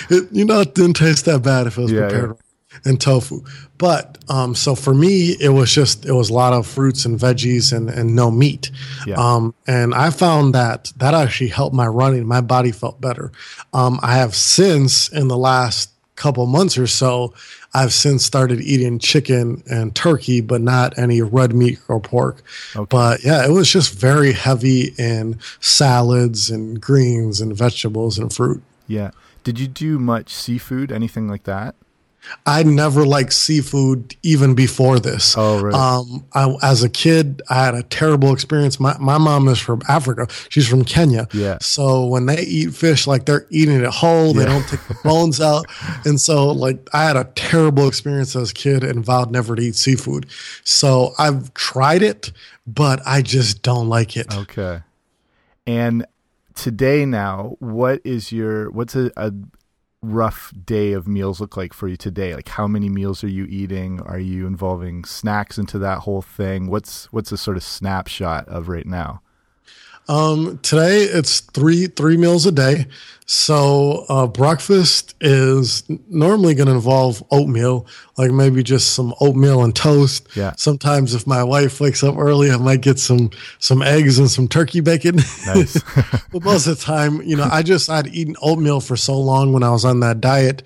it, 0.10 0.32
you 0.32 0.46
know 0.46 0.62
it 0.62 0.76
didn't 0.76 0.96
taste 0.96 1.26
that 1.26 1.40
bad 1.40 1.68
if 1.68 1.78
it 1.78 1.82
was 1.82 1.92
yeah, 1.92 2.08
prepared 2.08 2.38
and 2.84 3.00
tofu. 3.00 3.42
But 3.78 4.18
um, 4.30 4.56
so 4.56 4.76
for 4.76 4.94
me, 4.94 5.36
it 5.40 5.50
was 5.50 5.74
just 5.74 6.06
it 6.06 6.14
was 6.14 6.30
a 6.30 6.34
lot 6.34 6.54
of 6.54 6.66
fruits 6.66 7.06
and 7.06 7.20
veggies 7.20 7.76
and 7.76 7.90
and 7.90 8.16
no 8.16 8.32
meat. 8.32 8.72
Yeah. 9.06 9.16
Um, 9.16 9.54
and 9.68 9.94
I 9.94 10.10
found 10.10 10.56
that 10.56 10.92
that 10.98 11.14
actually 11.14 11.50
helped 11.50 11.76
my 11.76 11.88
running. 11.88 12.26
My 12.26 12.42
body 12.42 12.72
felt 12.72 13.02
better. 13.02 13.32
Um, 13.74 14.00
I 14.02 14.16
have 14.16 14.36
since 14.36 15.10
in 15.10 15.28
the 15.28 15.38
last 15.38 15.92
couple 16.16 16.46
months 16.46 16.78
or 16.78 16.88
so, 16.88 17.34
I've 17.74 17.94
since 17.94 18.26
started 18.26 18.62
eating 18.62 19.00
chicken 19.00 19.62
and 19.70 19.94
turkey, 19.94 20.40
but 20.40 20.62
not 20.62 20.98
any 20.98 21.22
red 21.22 21.54
meat 21.54 21.80
or 21.90 22.00
pork. 22.00 22.42
Okay. 22.74 22.88
But 22.90 23.24
yeah, 23.24 23.46
it 23.46 23.52
was 23.52 23.70
just 23.70 23.94
very 23.94 24.32
heavy 24.32 24.94
in 24.98 25.40
salads 25.60 26.50
and 26.50 26.80
greens 26.80 27.42
and 27.42 27.56
vegetables 27.56 28.18
and 28.18 28.32
fruit. 28.32 28.64
Yeah. 28.88 29.12
Did 29.44 29.60
you 29.60 29.68
do 29.68 30.00
much 30.00 30.34
seafood, 30.34 30.92
anything 30.92 31.28
like 31.28 31.44
that? 31.44 31.76
I 32.46 32.64
never 32.64 33.06
liked 33.06 33.34
seafood 33.34 34.16
even 34.24 34.56
before 34.56 35.00
this. 35.00 35.36
Oh, 35.38 35.62
right. 35.62 35.74
Um, 35.74 36.26
I, 36.34 36.56
as 36.62 36.84
a 36.84 36.90
kid, 36.90 37.42
I 37.50 37.66
had 37.66 37.76
a 37.76 37.84
terrible 37.84 38.34
experience. 38.34 38.80
My 38.80 38.98
my 39.00 39.18
mom 39.18 39.48
is 39.48 39.60
from 39.60 39.82
Africa. 39.88 40.28
She's 40.50 40.68
from 40.68 40.84
Kenya. 40.84 41.28
Yeah. 41.34 41.58
So 41.62 42.06
when 42.06 42.26
they 42.26 42.42
eat 42.42 42.74
fish, 42.74 43.08
like 43.08 43.26
they're 43.26 43.48
eating 43.50 43.80
it 43.82 43.86
whole. 43.86 44.34
They 44.34 44.44
yeah. 44.44 44.50
don't 44.50 44.68
take 44.68 44.88
the 44.88 44.98
bones 45.04 45.42
out. 45.42 45.66
And 46.06 46.22
so, 46.22 46.52
like, 46.52 46.88
I 46.94 47.04
had 47.06 47.16
a 47.16 47.24
terrible 47.36 47.88
experience 47.88 48.36
as 48.36 48.52
a 48.52 48.54
kid 48.54 48.84
and 48.84 49.04
vowed 49.04 49.32
never 49.32 49.56
to 49.56 49.62
eat 49.62 49.76
seafood. 49.76 50.28
So 50.64 51.14
I've 51.18 51.54
tried 51.54 52.04
it, 52.04 52.32
but 52.68 53.02
I 53.06 53.22
just 53.22 53.62
don't 53.62 53.90
like 53.90 54.16
it. 54.18 54.34
Okay. 54.34 54.82
And 55.66 56.06
today 56.54 57.06
now, 57.06 57.56
what 57.60 58.02
is 58.04 58.32
your 58.32 58.70
what's 58.72 58.96
a, 58.96 59.12
a 59.18 59.32
rough 60.06 60.54
day 60.66 60.94
of 60.94 61.08
meals 61.08 61.40
look 61.42 61.58
like 61.58 61.74
for 61.74 61.88
you 61.88 61.98
today? 61.98 62.36
Like 62.36 62.50
how 62.50 62.68
many 62.68 62.90
meals 62.90 63.24
are 63.24 63.30
you 63.30 63.46
eating? 63.46 64.02
Are 64.02 64.20
you 64.20 64.48
involving 64.48 65.06
snacks 65.06 65.58
into 65.58 65.80
that 65.80 66.00
whole 66.00 66.22
thing? 66.22 66.68
What's 66.68 67.06
what's 67.12 67.32
a 67.32 67.38
sort 67.38 67.58
of 67.58 67.64
snapshot 67.64 68.48
of 68.48 68.70
right 68.70 68.86
now? 68.86 69.22
Um, 70.08 70.60
today 70.60 71.04
it's 71.04 71.40
three 71.40 71.88
three 71.88 72.18
meals 72.18 72.46
a 72.46 72.52
day. 72.52 72.86
So 73.28 74.06
uh, 74.08 74.28
breakfast 74.28 75.16
is 75.20 75.84
normally 76.08 76.54
going 76.54 76.68
to 76.68 76.74
involve 76.74 77.24
oatmeal, 77.32 77.88
like 78.20 78.30
maybe 78.30 78.62
just 78.62 78.94
some 78.94 79.16
oatmeal 79.20 79.64
and 79.64 79.76
toast. 79.76 80.28
Yeah. 80.36 80.54
Sometimes 80.58 81.16
if 81.16 81.26
my 81.26 81.44
wife 81.44 81.80
wakes 81.80 82.04
up 82.04 82.18
early, 82.20 82.52
I 82.52 82.58
might 82.58 82.82
get 82.82 83.00
some 83.00 83.32
some 83.58 83.82
eggs 83.82 84.20
and 84.20 84.30
some 84.30 84.48
turkey 84.48 84.80
bacon. 84.80 85.16
Nice. 85.48 85.82
but 86.32 86.44
most 86.44 86.68
of 86.68 86.78
the 86.78 86.84
time, 86.84 87.20
you 87.24 87.36
know, 87.36 87.48
I 87.52 87.64
just 87.64 87.90
I'd 87.90 88.08
eaten 88.08 88.36
oatmeal 88.44 88.80
for 88.80 88.96
so 88.96 89.20
long 89.20 89.54
when 89.54 89.64
I 89.64 89.72
was 89.72 89.86
on 89.86 90.02
that 90.02 90.22
diet, 90.22 90.62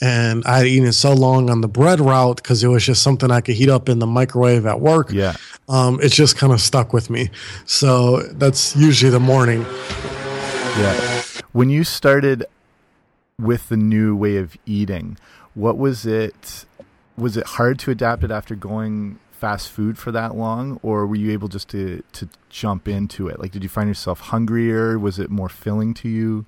and 0.00 0.44
I 0.44 0.58
had 0.58 0.66
eaten 0.66 0.92
so 0.92 1.12
long 1.12 1.50
on 1.50 1.60
the 1.60 1.68
bread 1.68 2.00
route 2.00 2.36
because 2.36 2.64
it 2.64 2.68
was 2.68 2.84
just 2.84 3.02
something 3.02 3.30
I 3.30 3.40
could 3.40 3.54
heat 3.54 3.68
up 3.68 3.88
in 3.88 3.98
the 3.98 4.06
microwave 4.06 4.66
at 4.66 4.80
work. 4.80 5.12
Yeah. 5.12 5.36
Um, 5.68 6.00
it 6.02 6.10
just 6.10 6.36
kind 6.36 6.52
of 6.52 6.60
stuck 6.60 6.92
with 6.92 7.10
me. 7.10 7.30
So 7.66 8.22
that's 8.32 8.74
usually 8.74 9.10
the 9.10 9.20
morning. 9.20 9.62
Yeah. 10.78 11.22
When 11.52 11.70
you 11.70 11.84
started 11.84 12.44
with 13.38 13.68
the 13.68 13.76
new 13.76 14.16
way 14.16 14.36
of 14.36 14.56
eating, 14.66 15.18
what 15.54 15.76
was 15.76 16.06
it? 16.06 16.64
Was 17.16 17.36
it 17.36 17.46
hard 17.46 17.78
to 17.80 17.90
adapt 17.90 18.24
it 18.24 18.30
after 18.30 18.54
going 18.54 19.18
fast 19.30 19.70
food 19.70 19.98
for 19.98 20.12
that 20.12 20.36
long, 20.36 20.78
or 20.82 21.06
were 21.06 21.16
you 21.16 21.32
able 21.32 21.48
just 21.48 21.68
to 21.68 22.02
to 22.12 22.28
jump 22.48 22.88
into 22.88 23.28
it? 23.28 23.38
Like, 23.38 23.52
did 23.52 23.62
you 23.62 23.68
find 23.68 23.88
yourself 23.88 24.20
hungrier? 24.20 24.98
Was 24.98 25.18
it 25.18 25.30
more 25.30 25.48
filling 25.48 25.94
to 25.94 26.08
you? 26.08 26.46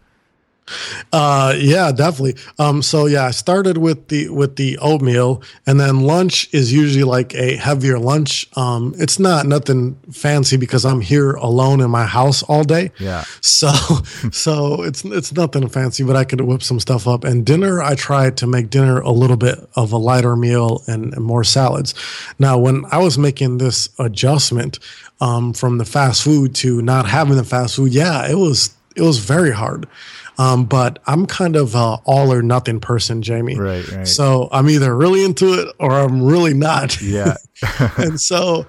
Uh, 1.12 1.54
yeah, 1.58 1.92
definitely. 1.92 2.36
Um, 2.58 2.82
so 2.82 3.06
yeah, 3.06 3.24
I 3.24 3.30
started 3.30 3.78
with 3.78 4.08
the 4.08 4.28
with 4.30 4.56
the 4.56 4.78
oatmeal, 4.78 5.42
and 5.66 5.78
then 5.78 6.00
lunch 6.00 6.52
is 6.52 6.72
usually 6.72 7.04
like 7.04 7.34
a 7.34 7.56
heavier 7.56 7.98
lunch. 7.98 8.46
Um, 8.56 8.94
it's 8.98 9.18
not 9.18 9.46
nothing 9.46 9.94
fancy 10.10 10.56
because 10.56 10.84
I'm 10.84 11.00
here 11.00 11.32
alone 11.32 11.80
in 11.80 11.90
my 11.90 12.06
house 12.06 12.42
all 12.42 12.64
day. 12.64 12.92
Yeah. 12.98 13.24
So 13.40 13.68
so 14.32 14.82
it's 14.82 15.04
it's 15.04 15.32
nothing 15.32 15.68
fancy, 15.68 16.02
but 16.02 16.16
I 16.16 16.24
could 16.24 16.40
whip 16.40 16.62
some 16.62 16.80
stuff 16.80 17.06
up. 17.06 17.24
And 17.24 17.44
dinner, 17.44 17.82
I 17.82 17.94
tried 17.94 18.36
to 18.38 18.46
make 18.46 18.70
dinner 18.70 19.00
a 19.00 19.10
little 19.10 19.36
bit 19.36 19.58
of 19.76 19.92
a 19.92 19.98
lighter 19.98 20.36
meal 20.36 20.82
and, 20.86 21.12
and 21.14 21.24
more 21.24 21.44
salads. 21.44 21.94
Now, 22.38 22.58
when 22.58 22.84
I 22.90 22.98
was 22.98 23.18
making 23.18 23.58
this 23.58 23.88
adjustment 23.98 24.78
um, 25.20 25.52
from 25.52 25.78
the 25.78 25.84
fast 25.84 26.22
food 26.22 26.54
to 26.56 26.80
not 26.82 27.06
having 27.06 27.36
the 27.36 27.44
fast 27.44 27.76
food, 27.76 27.92
yeah, 27.92 28.28
it 28.28 28.36
was 28.36 28.74
it 28.96 29.02
was 29.02 29.18
very 29.18 29.50
hard. 29.50 29.86
Um, 30.38 30.64
but 30.64 30.98
I'm 31.06 31.26
kind 31.26 31.56
of 31.56 31.74
a 31.74 31.98
all 32.04 32.32
or 32.32 32.42
nothing 32.42 32.80
person, 32.80 33.22
Jamie. 33.22 33.58
Right, 33.58 33.88
right. 33.90 34.08
So 34.08 34.48
I'm 34.52 34.68
either 34.68 34.94
really 34.94 35.24
into 35.24 35.54
it 35.54 35.74
or 35.78 35.92
I'm 35.92 36.22
really 36.22 36.54
not. 36.54 37.00
Yeah. 37.00 37.36
and 37.96 38.20
so, 38.20 38.66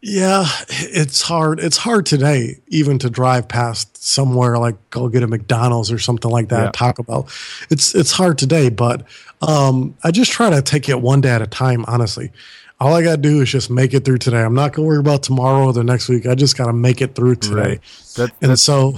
yeah, 0.00 0.46
it's 0.68 1.20
hard. 1.20 1.60
It's 1.60 1.76
hard 1.76 2.06
today, 2.06 2.60
even 2.68 2.98
to 3.00 3.10
drive 3.10 3.48
past 3.48 4.02
somewhere 4.02 4.56
like 4.58 4.76
go 4.90 5.08
get 5.08 5.22
a 5.22 5.26
McDonald's 5.26 5.92
or 5.92 5.98
something 5.98 6.30
like 6.30 6.48
that, 6.48 6.64
yeah. 6.64 6.70
Taco 6.72 7.02
Bell. 7.02 7.28
It's 7.70 7.94
it's 7.94 8.12
hard 8.12 8.38
today, 8.38 8.70
but 8.70 9.04
um, 9.42 9.96
I 10.02 10.10
just 10.10 10.30
try 10.32 10.50
to 10.50 10.62
take 10.62 10.88
it 10.88 11.00
one 11.00 11.20
day 11.20 11.30
at 11.30 11.42
a 11.42 11.46
time. 11.46 11.84
Honestly, 11.86 12.32
all 12.80 12.94
I 12.94 13.02
got 13.02 13.16
to 13.16 13.22
do 13.22 13.42
is 13.42 13.50
just 13.50 13.70
make 13.70 13.92
it 13.92 14.04
through 14.04 14.18
today. 14.18 14.42
I'm 14.42 14.54
not 14.54 14.72
going 14.72 14.86
to 14.86 14.88
worry 14.88 14.98
about 14.98 15.22
tomorrow 15.22 15.66
or 15.66 15.72
the 15.72 15.84
next 15.84 16.08
week. 16.08 16.26
I 16.26 16.34
just 16.34 16.56
got 16.56 16.66
to 16.66 16.72
make 16.72 17.02
it 17.02 17.14
through 17.14 17.36
today. 17.36 17.54
Right. 17.56 17.80
That, 18.16 18.30
and 18.40 18.58
so 18.58 18.94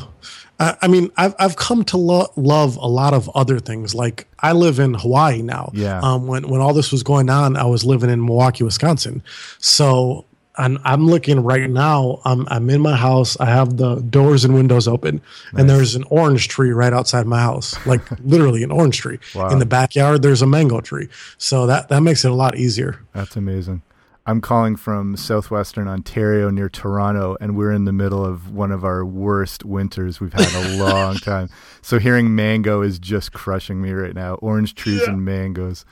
I 0.80 0.88
mean, 0.88 1.10
I've 1.16 1.34
I've 1.38 1.56
come 1.56 1.84
to 1.86 1.96
lo- 1.96 2.32
love 2.36 2.76
a 2.76 2.86
lot 2.86 3.14
of 3.14 3.28
other 3.34 3.58
things. 3.58 3.94
Like 3.94 4.26
I 4.38 4.52
live 4.52 4.78
in 4.78 4.94
Hawaii 4.94 5.42
now. 5.42 5.70
Yeah. 5.74 6.00
Um, 6.00 6.26
when 6.26 6.48
when 6.48 6.60
all 6.60 6.74
this 6.74 6.92
was 6.92 7.02
going 7.02 7.30
on, 7.30 7.56
I 7.56 7.64
was 7.64 7.84
living 7.84 8.10
in 8.10 8.24
Milwaukee, 8.24 8.64
Wisconsin. 8.64 9.22
So 9.58 10.26
and 10.58 10.78
I'm 10.84 11.06
looking 11.06 11.40
right 11.42 11.68
now. 11.68 12.20
I'm 12.24 12.46
I'm 12.48 12.68
in 12.70 12.80
my 12.80 12.96
house. 12.96 13.38
I 13.40 13.46
have 13.46 13.76
the 13.76 13.96
doors 13.96 14.44
and 14.44 14.54
windows 14.54 14.86
open, 14.86 15.16
nice. 15.52 15.60
and 15.60 15.70
there's 15.70 15.94
an 15.94 16.04
orange 16.10 16.48
tree 16.48 16.72
right 16.72 16.92
outside 16.92 17.26
my 17.26 17.40
house, 17.40 17.74
like 17.86 18.02
literally 18.20 18.62
an 18.62 18.70
orange 18.70 18.98
tree. 18.98 19.18
Wow. 19.34 19.48
In 19.48 19.58
the 19.58 19.66
backyard, 19.66 20.22
there's 20.22 20.42
a 20.42 20.46
mango 20.46 20.80
tree. 20.80 21.08
So 21.38 21.66
that 21.66 21.88
that 21.88 22.02
makes 22.02 22.24
it 22.24 22.30
a 22.30 22.34
lot 22.34 22.56
easier. 22.56 23.00
That's 23.14 23.36
amazing. 23.36 23.82
I'm 24.24 24.40
calling 24.40 24.76
from 24.76 25.16
southwestern 25.16 25.88
Ontario 25.88 26.48
near 26.48 26.68
Toronto, 26.68 27.36
and 27.40 27.56
we're 27.56 27.72
in 27.72 27.86
the 27.86 27.92
middle 27.92 28.24
of 28.24 28.52
one 28.52 28.70
of 28.70 28.84
our 28.84 29.04
worst 29.04 29.64
winters 29.64 30.20
we've 30.20 30.32
had 30.32 30.48
in 30.48 30.80
a 30.80 30.84
long 30.84 31.16
time. 31.16 31.48
So 31.80 31.98
hearing 31.98 32.34
mango 32.34 32.82
is 32.82 33.00
just 33.00 33.32
crushing 33.32 33.82
me 33.82 33.90
right 33.90 34.14
now. 34.14 34.34
Orange 34.34 34.76
trees 34.76 35.00
yeah. 35.00 35.10
and 35.10 35.24
mangoes. 35.24 35.84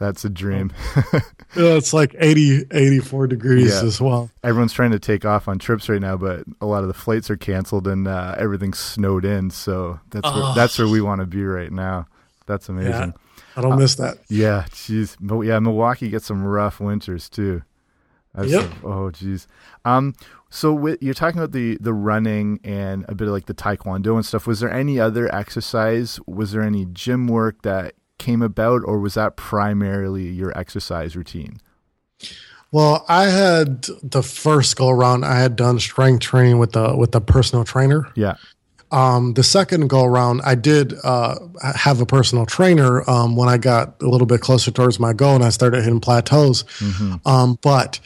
That's 0.00 0.24
a 0.24 0.30
dream. 0.30 0.72
yeah, 1.12 1.20
it's 1.56 1.92
like 1.92 2.14
80, 2.18 2.66
84 2.70 3.26
degrees 3.26 3.74
yeah. 3.74 3.82
as 3.82 4.00
well. 4.00 4.30
Everyone's 4.44 4.72
trying 4.72 4.92
to 4.92 4.98
take 4.98 5.24
off 5.24 5.48
on 5.48 5.58
trips 5.58 5.88
right 5.88 6.00
now, 6.00 6.16
but 6.16 6.44
a 6.60 6.66
lot 6.66 6.82
of 6.82 6.88
the 6.88 6.94
flights 6.94 7.30
are 7.30 7.36
canceled 7.36 7.86
and 7.88 8.06
uh, 8.06 8.34
everything's 8.38 8.78
snowed 8.78 9.24
in. 9.24 9.50
So 9.50 9.98
that's 10.10 10.28
oh. 10.28 10.40
where, 10.40 10.54
that's 10.54 10.78
where 10.78 10.88
we 10.88 11.00
want 11.00 11.20
to 11.20 11.26
be 11.26 11.44
right 11.44 11.72
now. 11.72 12.06
That's 12.46 12.68
amazing. 12.68 13.14
I 13.58 13.60
don't 13.60 13.72
uh, 13.72 13.76
miss 13.76 13.96
that. 13.96 14.18
Yeah, 14.28 14.66
jeez. 14.70 15.16
Yeah, 15.44 15.58
Milwaukee 15.58 16.08
gets 16.08 16.26
some 16.26 16.44
rough 16.44 16.78
winters 16.78 17.28
too. 17.28 17.62
That's 18.32 18.52
yep. 18.52 18.70
A, 18.84 18.86
oh, 18.86 19.10
geez. 19.10 19.48
Um, 19.84 20.14
so 20.48 20.72
with, 20.72 21.02
you're 21.02 21.12
talking 21.12 21.40
about 21.40 21.50
the 21.50 21.76
the 21.80 21.92
running 21.92 22.60
and 22.62 23.04
a 23.08 23.16
bit 23.16 23.26
of 23.26 23.34
like 23.34 23.46
the 23.46 23.54
taekwondo 23.54 24.14
and 24.14 24.24
stuff. 24.24 24.46
Was 24.46 24.60
there 24.60 24.70
any 24.70 25.00
other 25.00 25.34
exercise? 25.34 26.20
Was 26.28 26.52
there 26.52 26.62
any 26.62 26.86
gym 26.86 27.26
work 27.26 27.62
that 27.62 27.94
came 28.18 28.42
about, 28.42 28.82
or 28.84 29.00
was 29.00 29.14
that 29.14 29.36
primarily 29.36 30.28
your 30.28 30.56
exercise 30.56 31.16
routine? 31.16 31.60
Well, 32.70 33.04
I 33.08 33.24
had 33.24 33.86
the 34.04 34.22
first 34.22 34.76
go 34.76 34.88
around. 34.88 35.24
I 35.24 35.40
had 35.40 35.56
done 35.56 35.80
strength 35.80 36.20
training 36.20 36.60
with 36.60 36.72
the 36.72 36.96
with 36.96 37.10
the 37.10 37.20
personal 37.20 37.64
trainer. 37.64 38.06
Yeah. 38.14 38.36
Um, 38.90 39.34
the 39.34 39.42
second 39.42 39.88
go 39.88 40.04
around, 40.04 40.40
I 40.42 40.54
did 40.54 40.94
uh, 41.04 41.38
have 41.74 42.00
a 42.00 42.06
personal 42.06 42.46
trainer 42.46 43.08
um, 43.08 43.36
when 43.36 43.48
I 43.48 43.58
got 43.58 44.00
a 44.02 44.06
little 44.06 44.26
bit 44.26 44.40
closer 44.40 44.70
towards 44.70 44.98
my 44.98 45.12
goal 45.12 45.34
and 45.34 45.44
I 45.44 45.50
started 45.50 45.82
hitting 45.82 46.00
plateaus. 46.00 46.62
Mm-hmm. 46.78 47.28
Um, 47.28 47.58
but 47.60 48.00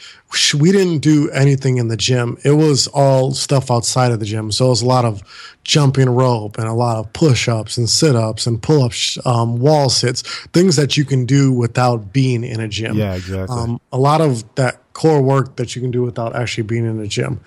we 0.59 0.71
didn't 0.71 0.99
do 0.99 1.29
anything 1.31 1.77
in 1.77 1.87
the 1.87 1.97
gym. 1.97 2.37
It 2.43 2.51
was 2.51 2.87
all 2.87 3.33
stuff 3.33 3.71
outside 3.71 4.11
of 4.11 4.19
the 4.19 4.25
gym. 4.25 4.51
So 4.51 4.65
it 4.65 4.69
was 4.69 4.81
a 4.81 4.87
lot 4.87 5.05
of 5.05 5.21
jumping 5.63 6.09
rope 6.09 6.57
and 6.57 6.67
a 6.67 6.73
lot 6.73 6.97
of 6.97 7.13
push 7.13 7.47
ups 7.47 7.77
and 7.77 7.89
sit 7.89 8.15
ups 8.15 8.45
and 8.47 8.61
pull 8.61 8.83
ups, 8.83 9.17
um, 9.25 9.59
wall 9.59 9.89
sits, 9.89 10.21
things 10.47 10.75
that 10.75 10.97
you 10.97 11.05
can 11.05 11.25
do 11.25 11.51
without 11.51 12.11
being 12.11 12.43
in 12.43 12.59
a 12.59 12.67
gym. 12.67 12.97
Yeah, 12.97 13.15
exactly. 13.15 13.55
Um, 13.55 13.79
a 13.91 13.97
lot 13.97 14.21
of 14.21 14.43
that 14.55 14.81
core 14.93 15.21
work 15.21 15.55
that 15.57 15.75
you 15.75 15.81
can 15.81 15.91
do 15.91 16.01
without 16.01 16.35
actually 16.35 16.63
being 16.63 16.85
in 16.85 16.99
a 16.99 17.07
gym. 17.07 17.39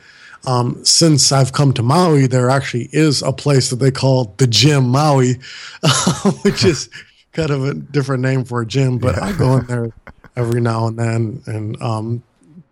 Um, 0.46 0.84
since 0.84 1.32
I've 1.32 1.52
come 1.52 1.72
to 1.74 1.82
Maui, 1.82 2.26
there 2.26 2.50
actually 2.50 2.88
is 2.92 3.22
a 3.22 3.32
place 3.32 3.70
that 3.70 3.76
they 3.76 3.90
call 3.90 4.34
the 4.36 4.46
Gym 4.46 4.88
Maui, 4.88 5.34
which 6.42 6.64
is 6.64 6.88
kind 7.32 7.50
of 7.50 7.64
a 7.64 7.74
different 7.74 8.22
name 8.22 8.44
for 8.44 8.62
a 8.62 8.66
gym, 8.66 8.98
but 8.98 9.16
yeah. 9.16 9.24
I 9.24 9.32
go 9.32 9.56
in 9.56 9.66
there 9.66 9.90
every 10.36 10.60
now 10.60 10.86
and 10.86 10.98
then 10.98 11.42
and 11.46 11.80
um, 11.82 12.22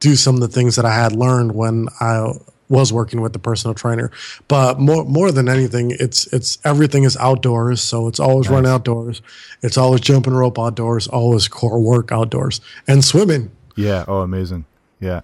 do 0.00 0.16
some 0.16 0.34
of 0.34 0.40
the 0.40 0.48
things 0.48 0.76
that 0.76 0.84
I 0.84 0.94
had 0.94 1.12
learned 1.12 1.54
when 1.54 1.88
I 2.00 2.32
was 2.68 2.92
working 2.92 3.20
with 3.20 3.32
the 3.32 3.38
personal 3.38 3.74
trainer. 3.74 4.10
But 4.48 4.78
more 4.80 5.04
more 5.04 5.32
than 5.32 5.48
anything, 5.48 5.90
it's 5.98 6.26
it's 6.32 6.58
everything 6.64 7.04
is 7.04 7.16
outdoors, 7.16 7.82
so 7.82 8.08
it's 8.08 8.20
always 8.20 8.46
nice. 8.46 8.54
run 8.54 8.66
outdoors. 8.66 9.20
It's 9.62 9.76
always 9.76 10.00
jumping 10.00 10.32
rope 10.32 10.58
outdoors, 10.58 11.06
always 11.08 11.46
core 11.46 11.80
work 11.80 12.10
outdoors, 12.10 12.60
and 12.88 13.04
swimming. 13.04 13.50
Yeah. 13.76 14.04
Oh, 14.08 14.20
amazing. 14.20 14.64
Yeah 15.00 15.20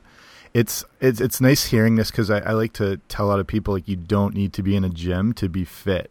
it's 0.52 0.85
it's 1.00 1.21
it's 1.21 1.40
nice 1.40 1.66
hearing 1.66 1.95
this 1.97 2.11
because 2.11 2.30
I, 2.30 2.40
I 2.40 2.52
like 2.52 2.73
to 2.75 2.99
tell 3.09 3.26
a 3.26 3.28
lot 3.28 3.40
of 3.40 3.47
people 3.47 3.75
like 3.75 3.88
you 3.88 3.97
don't 3.97 4.35
need 4.35 4.52
to 4.54 4.62
be 4.62 4.75
in 4.76 4.85
a 4.85 4.88
gym 4.88 5.33
to 5.35 5.49
be 5.49 5.64
fit. 5.64 6.11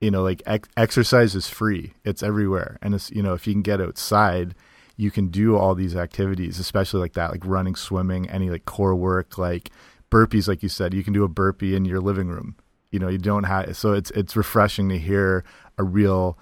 you 0.00 0.10
know, 0.10 0.22
like 0.22 0.42
ex- 0.46 0.68
exercise 0.76 1.34
is 1.34 1.48
free. 1.48 1.92
It's 2.04 2.22
everywhere. 2.22 2.78
And 2.82 2.94
it's, 2.94 3.10
you 3.10 3.22
know, 3.22 3.34
if 3.34 3.46
you 3.46 3.52
can 3.52 3.62
get 3.62 3.80
outside, 3.80 4.54
you 4.96 5.10
can 5.10 5.28
do 5.28 5.56
all 5.56 5.74
these 5.74 5.94
activities, 5.94 6.58
especially 6.58 7.00
like 7.00 7.12
that, 7.14 7.30
like 7.30 7.44
running, 7.44 7.74
swimming, 7.74 8.28
any 8.28 8.50
like 8.50 8.64
core 8.64 8.94
work, 8.94 9.38
like 9.38 9.70
burpees, 10.10 10.48
like 10.48 10.62
you 10.62 10.68
said, 10.68 10.94
you 10.94 11.04
can 11.04 11.12
do 11.12 11.24
a 11.24 11.28
burpee 11.28 11.76
in 11.76 11.84
your 11.84 12.00
living 12.00 12.28
room. 12.28 12.56
You 12.90 12.98
know, 12.98 13.08
you 13.08 13.18
don't 13.18 13.44
have, 13.44 13.76
so 13.76 13.92
it's, 13.92 14.10
it's 14.12 14.34
refreshing 14.36 14.88
to 14.88 14.98
hear 14.98 15.44
a 15.78 15.84
real 15.84 16.38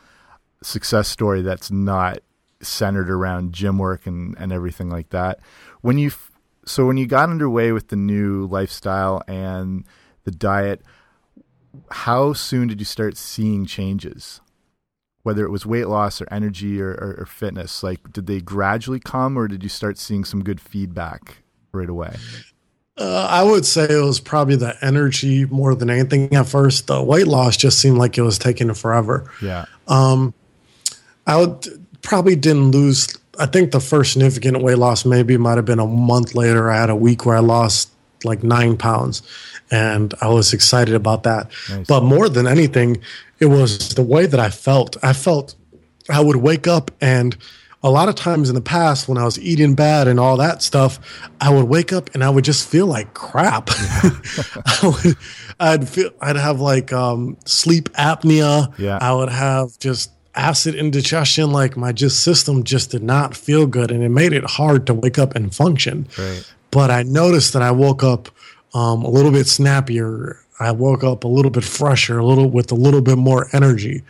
success 0.63 1.09
story 1.09 1.43
that's 1.43 1.71
not 1.71 2.21
centered 2.61 3.11
around 3.11 3.53
gym 3.53 3.79
work 3.79 4.07
and, 4.07 4.37
and 4.39 4.53
everything 4.53 4.89
like 4.89 5.11
that. 5.11 5.41
When 5.83 5.99
you, 5.99 6.11
so 6.69 6.87
when 6.87 6.97
you 6.97 7.07
got 7.07 7.31
underway 7.31 7.73
with 7.73 7.89
the 7.89 7.97
new 7.97 8.47
lifestyle 8.47 9.23
and 9.27 9.85
the 10.25 10.31
diet, 10.31 10.83
how 11.91 12.33
soon 12.33 12.69
did 12.69 12.81
you 12.81 12.85
start 12.85 13.17
seeing 13.17 13.67
changes? 13.67 14.41
Whether 15.23 15.45
it 15.45 15.51
was 15.51 15.67
weight 15.67 15.89
loss 15.89 16.21
or 16.21 16.29
energy 16.31 16.81
or, 16.81 16.91
or, 16.91 17.17
or 17.21 17.27
fitness, 17.27 17.83
like 17.83 18.13
did 18.13 18.27
they 18.27 18.41
gradually 18.41 19.01
come, 19.01 19.37
or 19.37 19.49
did 19.49 19.63
you 19.63 19.69
start 19.69 19.99
seeing 19.99 20.25
some 20.25 20.45
good 20.45 20.61
feedback 20.61 21.39
right 21.73 21.89
away? 21.89 22.17
Uh, 22.97 23.27
I 23.31 23.45
would 23.45 23.65
say 23.65 23.85
it 23.85 24.03
was 24.03 24.21
probably 24.21 24.57
the 24.57 24.77
energy 24.85 25.45
more 25.47 25.75
than 25.75 25.89
anything 25.91 26.35
at 26.35 26.47
first. 26.47 26.87
The 26.89 27.03
weight 27.03 27.29
loss 27.29 27.57
just 27.57 27.79
seemed 27.79 27.99
like 27.99 28.19
it 28.19 28.23
was 28.23 28.39
taking 28.39 28.73
forever. 28.75 29.31
Yeah. 29.41 29.67
Um, 29.87 30.35
I 31.27 31.37
would 31.37 31.67
probably 32.03 32.37
didn't 32.37 32.71
lose. 32.73 33.17
I 33.39 33.47
think 33.47 33.73
the 33.73 33.81
first 33.81 34.13
significant 34.13 34.63
weight 34.63 34.79
loss 34.79 35.05
maybe 35.05 35.37
might 35.37 35.57
have 35.57 35.65
been 35.65 35.79
a 35.79 35.87
month 35.87 36.35
later. 36.35 36.71
I 36.71 36.77
had 36.81 36.91
a 36.91 36.97
week 36.97 37.25
where 37.25 37.37
I 37.37 37.41
lost 37.41 37.91
like 38.25 38.43
nine 38.43 38.77
pounds, 38.77 39.23
and 39.71 40.13
I 40.21 40.29
was 40.29 40.53
excited 40.53 40.95
about 40.95 41.23
that. 41.23 41.51
Nice. 41.71 41.87
But 41.87 42.03
more 42.03 42.29
than 42.29 42.47
anything, 42.47 43.01
it 43.39 43.47
was 43.47 43.91
the 43.91 44.03
way 44.03 44.27
that 44.27 44.41
I 44.41 44.51
felt. 44.51 44.97
I 45.03 45.13
felt 45.13 45.55
I 46.11 46.21
would 46.21 46.37
wake 46.37 46.67
up 46.67 46.91
and 47.01 47.37
a 47.83 47.91
lot 47.91 48.09
of 48.09 48.17
times 48.17 48.49
in 48.49 48.55
the 48.55 48.61
past 48.61 49.09
when 49.09 49.19
I 49.19 49.25
was 49.25 49.39
eating 49.39 49.75
bad 49.75 50.09
and 50.09 50.19
all 50.19 50.37
that 50.39 50.63
stuff, 50.63 50.99
I 51.41 51.51
would 51.51 51.67
wake 51.69 51.93
up 51.93 52.13
and 52.15 52.25
I 52.25 52.31
would 52.31 52.45
just 52.45 52.69
feel 52.69 52.87
like 52.87 53.15
crap. 53.15 53.71
I 53.73 54.79
would, 54.83 55.17
I'd 55.61 55.89
feel 55.89 56.11
I'd 56.21 56.37
have 56.37 56.61
like 56.61 56.93
um, 56.93 57.37
sleep 57.45 57.89
apnea. 57.91 58.77
Yeah. 58.79 58.99
I 59.01 59.13
would 59.15 59.29
have 59.29 59.79
just 59.79 60.11
acid 60.39 60.75
indigestion. 60.75 61.51
Like 61.51 61.77
my 61.77 61.93
just 61.93 62.23
system 62.23 62.65
just 62.65 62.91
did 62.91 63.03
not 63.03 63.37
feel 63.37 63.67
good, 63.67 63.91
and 63.91 64.03
it 64.03 64.09
made 64.09 64.33
it 64.33 64.45
hard 64.45 64.87
to 64.87 64.95
wake 64.95 65.19
up 65.19 65.35
and 65.35 65.55
function. 65.55 66.09
Right. 66.17 66.51
But 66.71 66.91
I 66.91 67.03
noticed 67.03 67.53
that 67.55 67.63
I 67.63 67.71
woke 67.71 68.03
up 68.03 68.29
um, 68.75 69.03
a 69.03 69.11
little 69.11 69.33
bit 69.33 69.47
snappier. 69.47 70.39
I 70.61 70.73
woke 70.73 71.05
up 71.05 71.25
a 71.25 71.29
little 71.29 71.51
bit 71.51 71.65
fresher, 71.65 72.19
a 72.19 72.27
little 72.27 72.51
with 72.51 72.73
a 72.73 72.75
little 72.75 73.01
bit 73.01 73.19
more 73.19 73.49
energy. 73.53 74.03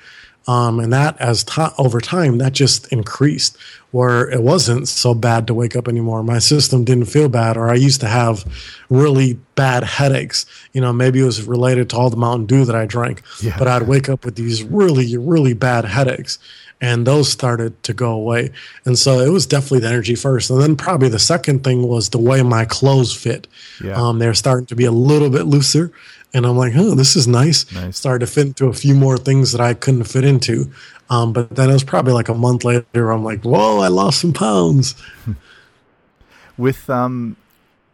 Um, 0.48 0.80
and 0.80 0.92
that 0.94 1.20
as 1.20 1.44
to- 1.44 1.74
over 1.78 2.00
time 2.00 2.38
that 2.38 2.54
just 2.54 2.90
increased 2.90 3.56
where 3.90 4.28
it 4.30 4.42
wasn't 4.42 4.88
so 4.88 5.14
bad 5.14 5.46
to 5.46 5.54
wake 5.54 5.76
up 5.76 5.88
anymore 5.88 6.22
my 6.22 6.38
system 6.38 6.84
didn't 6.84 7.04
feel 7.04 7.28
bad 7.28 7.56
or 7.56 7.68
i 7.68 7.74
used 7.74 8.00
to 8.00 8.08
have 8.08 8.44
really 8.88 9.34
bad 9.54 9.84
headaches 9.84 10.46
you 10.72 10.80
know 10.80 10.92
maybe 10.92 11.20
it 11.20 11.24
was 11.24 11.42
related 11.42 11.90
to 11.90 11.96
all 11.96 12.08
the 12.08 12.16
mountain 12.16 12.46
dew 12.46 12.64
that 12.64 12.74
i 12.74 12.86
drank 12.86 13.22
yeah. 13.42 13.56
but 13.58 13.68
i'd 13.68 13.82
wake 13.82 14.08
up 14.08 14.24
with 14.24 14.36
these 14.36 14.62
really 14.62 15.16
really 15.18 15.52
bad 15.52 15.84
headaches 15.84 16.38
and 16.80 17.06
those 17.06 17.30
started 17.30 17.82
to 17.82 17.92
go 17.92 18.12
away. 18.12 18.50
And 18.84 18.98
so 18.98 19.18
it 19.20 19.30
was 19.30 19.46
definitely 19.46 19.80
the 19.80 19.88
energy 19.88 20.14
first. 20.14 20.50
And 20.50 20.60
then 20.60 20.76
probably 20.76 21.08
the 21.08 21.18
second 21.18 21.64
thing 21.64 21.82
was 21.82 22.10
the 22.10 22.18
way 22.18 22.42
my 22.42 22.64
clothes 22.64 23.14
fit. 23.14 23.48
Yeah. 23.82 23.94
Um, 23.94 24.18
they're 24.18 24.34
starting 24.34 24.66
to 24.66 24.76
be 24.76 24.84
a 24.84 24.92
little 24.92 25.30
bit 25.30 25.44
looser. 25.44 25.92
And 26.34 26.44
I'm 26.44 26.56
like, 26.56 26.74
oh, 26.76 26.94
this 26.94 27.16
is 27.16 27.26
nice. 27.26 27.70
nice. 27.72 27.98
Started 27.98 28.26
to 28.26 28.32
fit 28.32 28.48
into 28.48 28.66
a 28.66 28.72
few 28.72 28.94
more 28.94 29.16
things 29.16 29.52
that 29.52 29.60
I 29.60 29.74
couldn't 29.74 30.04
fit 30.04 30.24
into. 30.24 30.70
Um, 31.10 31.32
but 31.32 31.56
then 31.56 31.70
it 31.70 31.72
was 31.72 31.84
probably 31.84 32.12
like 32.12 32.28
a 32.28 32.34
month 32.34 32.64
later, 32.64 33.10
I'm 33.10 33.24
like, 33.24 33.44
whoa, 33.44 33.78
I 33.78 33.88
lost 33.88 34.20
some 34.20 34.32
pounds. 34.32 34.94
With 36.58 36.90
um, 36.90 37.36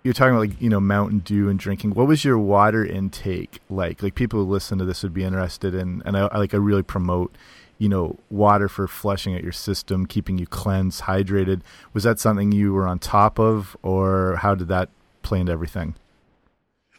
you're 0.03 0.15
talking 0.15 0.35
about 0.35 0.49
like 0.49 0.61
you 0.61 0.71
know 0.71 0.81
Mountain 0.81 1.19
Dew 1.19 1.51
and 1.51 1.59
drinking. 1.59 1.91
What 1.91 2.07
was 2.07 2.25
your 2.25 2.39
water 2.39 2.85
intake 2.85 3.61
like? 3.69 4.03
Like 4.03 4.15
people 4.15 4.43
who 4.43 4.51
listen 4.51 4.79
to 4.79 4.87
this 4.87 5.03
would 5.03 5.13
be 5.13 5.23
interested 5.23 5.75
in, 5.75 6.03
and 6.07 6.17
I, 6.17 6.29
I 6.29 6.39
like 6.39 6.55
I 6.55 6.57
really 6.57 6.83
promote 6.83 7.37
you 7.79 7.89
know, 7.89 8.19
water 8.31 8.69
for 8.69 8.87
flushing 8.87 9.35
out 9.35 9.43
your 9.43 9.53
system, 9.53 10.07
keeping 10.07 10.39
you 10.39 10.47
cleansed, 10.47 11.03
hydrated. 11.03 11.61
Was 11.93 12.05
that 12.05 12.19
something 12.19 12.53
you 12.53 12.73
were 12.73 12.87
on 12.87 12.99
top 12.99 13.39
of, 13.39 13.77
or 13.83 14.37
how 14.37 14.55
did 14.55 14.69
that 14.69 14.89
play 15.23 15.41
into 15.41 15.53
everything? 15.53 15.95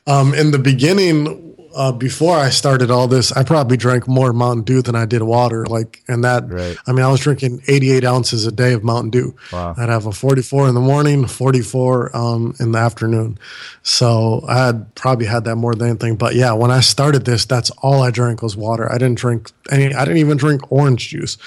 Um, 0.08 0.34
in 0.34 0.52
the 0.52 0.60
beginning, 0.60 1.46
uh, 1.76 1.92
before 1.92 2.38
I 2.38 2.50
started 2.50 2.90
all 2.90 3.08
this, 3.08 3.34
I 3.34 3.44
probably 3.44 3.76
drank 3.76 4.08
more 4.08 4.32
Mountain 4.32 4.64
Dew 4.64 4.82
than 4.82 4.96
I 4.96 5.06
did 5.06 5.22
water. 5.22 5.66
Like, 5.66 6.04
and 6.08 6.24
that, 6.24 6.50
right. 6.50 6.78
I 6.88 6.94
mean, 6.94 7.04
I 7.04 7.12
was 7.12 7.20
drinking 7.20 7.64
88 7.68 8.06
ounces 8.06 8.46
a 8.46 8.52
day 8.52 8.72
of 8.74 8.84
Mountain 8.84 9.10
Dew. 9.10 9.36
Wow. 9.52 9.76
I'd 9.78 9.90
have 9.90 10.06
a 10.06 10.14
44 10.14 10.70
in 10.70 10.74
the 10.74 10.80
morning, 10.80 11.28
44 11.28 12.16
um, 12.16 12.56
in 12.62 12.72
the 12.72 12.80
afternoon. 12.80 13.38
So 13.84 14.46
I 14.48 14.68
had 14.68 14.96
probably 14.96 15.26
had 15.26 15.44
that 15.46 15.58
more 15.58 15.76
than 15.76 15.90
anything. 15.90 16.16
But 16.16 16.36
yeah, 16.36 16.54
when 16.54 16.72
I 16.72 16.80
started 16.80 17.26
this, 17.26 17.44
that's 17.44 17.72
all 17.82 18.02
I 18.02 18.10
drank 18.10 18.42
was 18.42 18.56
water. 18.56 18.90
I 18.90 18.98
didn't 18.98 19.18
drink 19.18 19.52
any, 19.70 19.94
I 19.94 20.06
didn't 20.06 20.20
even 20.20 20.38
drink 20.38 20.72
orange 20.72 21.10
juice. 21.10 21.38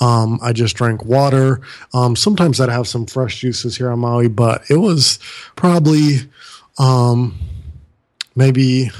Um, 0.00 0.40
I 0.42 0.52
just 0.52 0.74
drank 0.74 1.04
water. 1.04 1.60
Um, 1.94 2.16
sometimes 2.16 2.60
I'd 2.60 2.70
have 2.70 2.88
some 2.88 3.06
fresh 3.06 3.38
juices 3.40 3.76
here 3.76 3.92
on 3.92 4.00
Maui, 4.00 4.28
but 4.28 4.68
it 4.68 4.78
was 4.78 5.20
probably 5.54 6.28
um, 6.78 7.38
maybe 8.36 8.90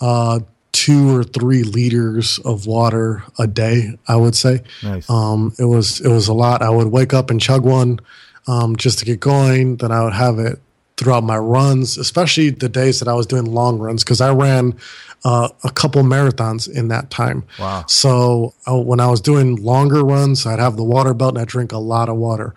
uh, 0.00 0.40
two 0.72 1.16
or 1.16 1.22
three 1.22 1.62
liters 1.62 2.38
of 2.40 2.66
water 2.66 3.22
a 3.38 3.46
day. 3.46 3.96
I 4.08 4.16
would 4.16 4.34
say. 4.34 4.62
Nice. 4.82 5.08
Um, 5.08 5.54
it 5.58 5.64
was 5.64 6.00
it 6.00 6.08
was 6.08 6.28
a 6.28 6.34
lot. 6.34 6.62
I 6.62 6.70
would 6.70 6.88
wake 6.88 7.14
up 7.14 7.30
and 7.30 7.40
chug 7.40 7.64
one 7.64 8.00
um, 8.48 8.76
just 8.76 8.98
to 9.00 9.04
get 9.04 9.20
going. 9.20 9.76
Then 9.76 9.92
I 9.92 10.02
would 10.02 10.14
have 10.14 10.38
it 10.38 10.60
throughout 10.96 11.22
my 11.22 11.36
runs, 11.36 11.98
especially 11.98 12.50
the 12.50 12.68
days 12.68 13.00
that 13.00 13.08
I 13.08 13.12
was 13.12 13.26
doing 13.26 13.44
long 13.44 13.78
runs 13.78 14.02
because 14.02 14.20
I 14.20 14.32
ran 14.32 14.78
uh, 15.24 15.48
a 15.62 15.70
couple 15.70 16.02
marathons 16.02 16.68
in 16.68 16.88
that 16.88 17.10
time. 17.10 17.44
Wow. 17.58 17.84
So 17.86 18.54
uh, 18.66 18.78
when 18.78 19.00
I 19.00 19.08
was 19.08 19.20
doing 19.20 19.56
longer 19.56 20.04
runs, 20.04 20.46
I'd 20.46 20.58
have 20.58 20.76
the 20.76 20.84
water 20.84 21.14
belt 21.14 21.34
and 21.34 21.42
I 21.42 21.44
drink 21.44 21.72
a 21.72 21.78
lot 21.78 22.08
of 22.08 22.16
water. 22.16 22.54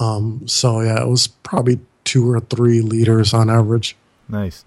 Um, 0.00 0.42
so 0.46 0.80
yeah, 0.80 1.02
it 1.02 1.08
was 1.08 1.28
probably 1.28 1.80
two 2.04 2.30
or 2.30 2.40
three 2.40 2.80
liters 2.80 3.32
on 3.32 3.50
average. 3.50 3.96
Nice. 4.28 4.64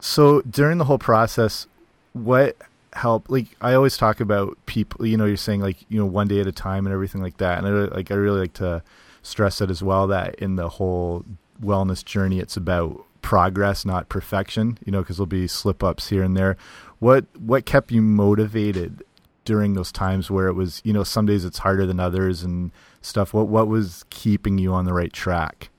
So 0.00 0.40
during 0.42 0.78
the 0.78 0.84
whole 0.84 0.98
process, 0.98 1.66
what 2.12 2.56
helped? 2.92 3.30
Like 3.30 3.46
I 3.60 3.74
always 3.74 3.96
talk 3.96 4.20
about 4.20 4.56
people. 4.66 5.06
You 5.06 5.16
know, 5.16 5.26
you're 5.26 5.36
saying 5.36 5.60
like 5.60 5.76
you 5.88 5.98
know 5.98 6.06
one 6.06 6.28
day 6.28 6.40
at 6.40 6.46
a 6.46 6.52
time 6.52 6.86
and 6.86 6.92
everything 6.92 7.22
like 7.22 7.36
that. 7.38 7.58
And 7.58 7.66
I 7.66 7.70
like 7.94 8.10
I 8.10 8.14
really 8.14 8.40
like 8.40 8.54
to 8.54 8.82
stress 9.22 9.60
it 9.60 9.70
as 9.70 9.82
well 9.82 10.06
that 10.08 10.34
in 10.36 10.56
the 10.56 10.68
whole 10.68 11.24
wellness 11.62 12.04
journey, 12.04 12.40
it's 12.40 12.56
about 12.56 13.04
progress, 13.22 13.84
not 13.84 14.08
perfection. 14.08 14.78
You 14.84 14.92
know, 14.92 15.00
because 15.00 15.18
there'll 15.18 15.26
be 15.26 15.46
slip 15.46 15.82
ups 15.84 16.08
here 16.08 16.22
and 16.22 16.36
there. 16.36 16.56
What 16.98 17.26
what 17.38 17.66
kept 17.66 17.92
you 17.92 18.02
motivated 18.02 19.04
during 19.44 19.74
those 19.74 19.90
times 19.90 20.30
where 20.30 20.48
it 20.48 20.54
was 20.54 20.80
you 20.84 20.92
know 20.92 21.04
some 21.04 21.26
days 21.26 21.44
it's 21.44 21.58
harder 21.58 21.86
than 21.86 22.00
others 22.00 22.42
and 22.42 22.72
stuff? 23.02 23.34
What 23.34 23.48
what 23.48 23.68
was 23.68 24.04
keeping 24.10 24.58
you 24.58 24.72
on 24.72 24.86
the 24.86 24.92
right 24.92 25.12
track? 25.12 25.70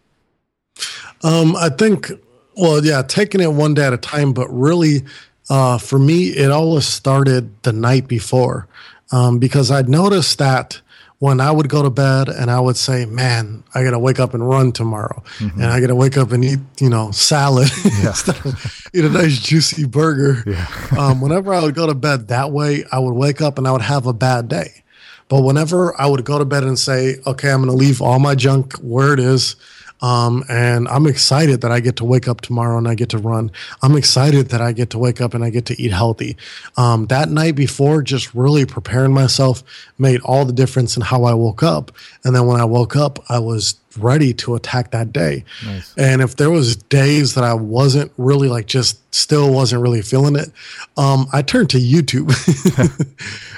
Um, 1.23 1.55
I 1.55 1.69
think 1.69 2.11
well, 2.55 2.83
yeah, 2.85 3.01
taking 3.01 3.41
it 3.41 3.53
one 3.53 3.73
day 3.73 3.85
at 3.85 3.93
a 3.93 3.97
time, 3.97 4.33
but 4.33 4.47
really, 4.49 5.03
uh, 5.49 5.77
for 5.77 5.99
me, 5.99 6.29
it 6.29 6.51
always 6.51 6.85
started 6.85 7.51
the 7.63 7.73
night 7.73 8.07
before 8.07 8.67
um, 9.11 9.39
because 9.39 9.71
I'd 9.71 9.89
noticed 9.89 10.37
that 10.39 10.81
when 11.19 11.39
I 11.39 11.51
would 11.51 11.69
go 11.69 11.83
to 11.83 11.91
bed 11.91 12.29
and 12.29 12.49
I 12.49 12.59
would 12.59 12.77
say, 12.77 13.05
"Man, 13.05 13.63
I 13.75 13.83
got 13.83 13.91
to 13.91 13.99
wake 13.99 14.19
up 14.19 14.33
and 14.33 14.47
run 14.47 14.71
tomorrow, 14.71 15.21
mm-hmm. 15.37 15.61
and 15.61 15.71
I 15.71 15.79
got 15.79 15.87
to 15.87 15.95
wake 15.95 16.17
up 16.17 16.31
and 16.31 16.43
eat, 16.43 16.59
you 16.79 16.89
know, 16.89 17.11
salad 17.11 17.69
yeah. 17.85 18.07
instead 18.07 18.43
of 18.43 18.89
eat 18.93 19.05
a 19.05 19.09
nice 19.09 19.39
juicy 19.39 19.85
burger." 19.85 20.43
Yeah. 20.47 20.67
um, 20.97 21.21
whenever 21.21 21.53
I 21.53 21.61
would 21.61 21.75
go 21.75 21.85
to 21.85 21.93
bed 21.93 22.29
that 22.29 22.51
way, 22.51 22.85
I 22.91 22.97
would 22.97 23.13
wake 23.13 23.39
up 23.39 23.57
and 23.59 23.67
I 23.67 23.71
would 23.71 23.83
have 23.83 24.07
a 24.07 24.13
bad 24.13 24.47
day. 24.47 24.83
But 25.27 25.41
whenever 25.41 25.99
I 25.99 26.07
would 26.07 26.25
go 26.25 26.39
to 26.39 26.45
bed 26.45 26.63
and 26.63 26.79
say, 26.79 27.17
"Okay, 27.27 27.51
I'm 27.51 27.63
going 27.63 27.69
to 27.69 27.77
leave 27.77 28.01
all 28.01 28.17
my 28.17 28.33
junk 28.33 28.73
where 28.77 29.13
it 29.13 29.19
is," 29.19 29.55
Um, 30.01 30.43
and 30.49 30.87
I'm 30.87 31.07
excited 31.07 31.61
that 31.61 31.71
I 31.71 31.79
get 31.79 31.97
to 31.97 32.05
wake 32.05 32.27
up 32.27 32.41
tomorrow 32.41 32.77
and 32.77 32.87
I 32.87 32.95
get 32.95 33.09
to 33.09 33.17
run. 33.17 33.51
I'm 33.81 33.95
excited 33.95 34.49
that 34.49 34.61
I 34.61 34.71
get 34.71 34.89
to 34.91 34.97
wake 34.97 35.21
up 35.21 35.33
and 35.33 35.43
I 35.43 35.49
get 35.49 35.65
to 35.67 35.81
eat 35.81 35.91
healthy. 35.91 36.37
Um, 36.77 37.07
that 37.07 37.29
night 37.29 37.55
before, 37.55 38.01
just 38.01 38.33
really 38.33 38.65
preparing 38.65 39.13
myself 39.13 39.63
made 39.97 40.21
all 40.21 40.45
the 40.45 40.53
difference 40.53 40.95
in 40.95 41.03
how 41.03 41.23
I 41.23 41.33
woke 41.33 41.63
up. 41.63 41.91
And 42.23 42.35
then 42.35 42.47
when 42.47 42.59
I 42.59 42.65
woke 42.65 42.95
up, 42.95 43.19
I 43.29 43.39
was 43.39 43.80
ready 43.97 44.33
to 44.35 44.55
attack 44.55 44.91
that 44.91 45.11
day. 45.11 45.43
Nice. 45.65 45.93
And 45.97 46.21
if 46.21 46.35
there 46.35 46.49
was 46.49 46.75
days 46.75 47.35
that 47.35 47.43
I 47.43 47.53
wasn't 47.53 48.11
really 48.17 48.47
like 48.47 48.67
just 48.67 49.13
still 49.13 49.53
wasn't 49.53 49.81
really 49.81 50.01
feeling 50.01 50.35
it, 50.35 50.49
um, 50.97 51.27
I 51.33 51.41
turned 51.41 51.69
to 51.71 51.77
YouTube. 51.77 52.31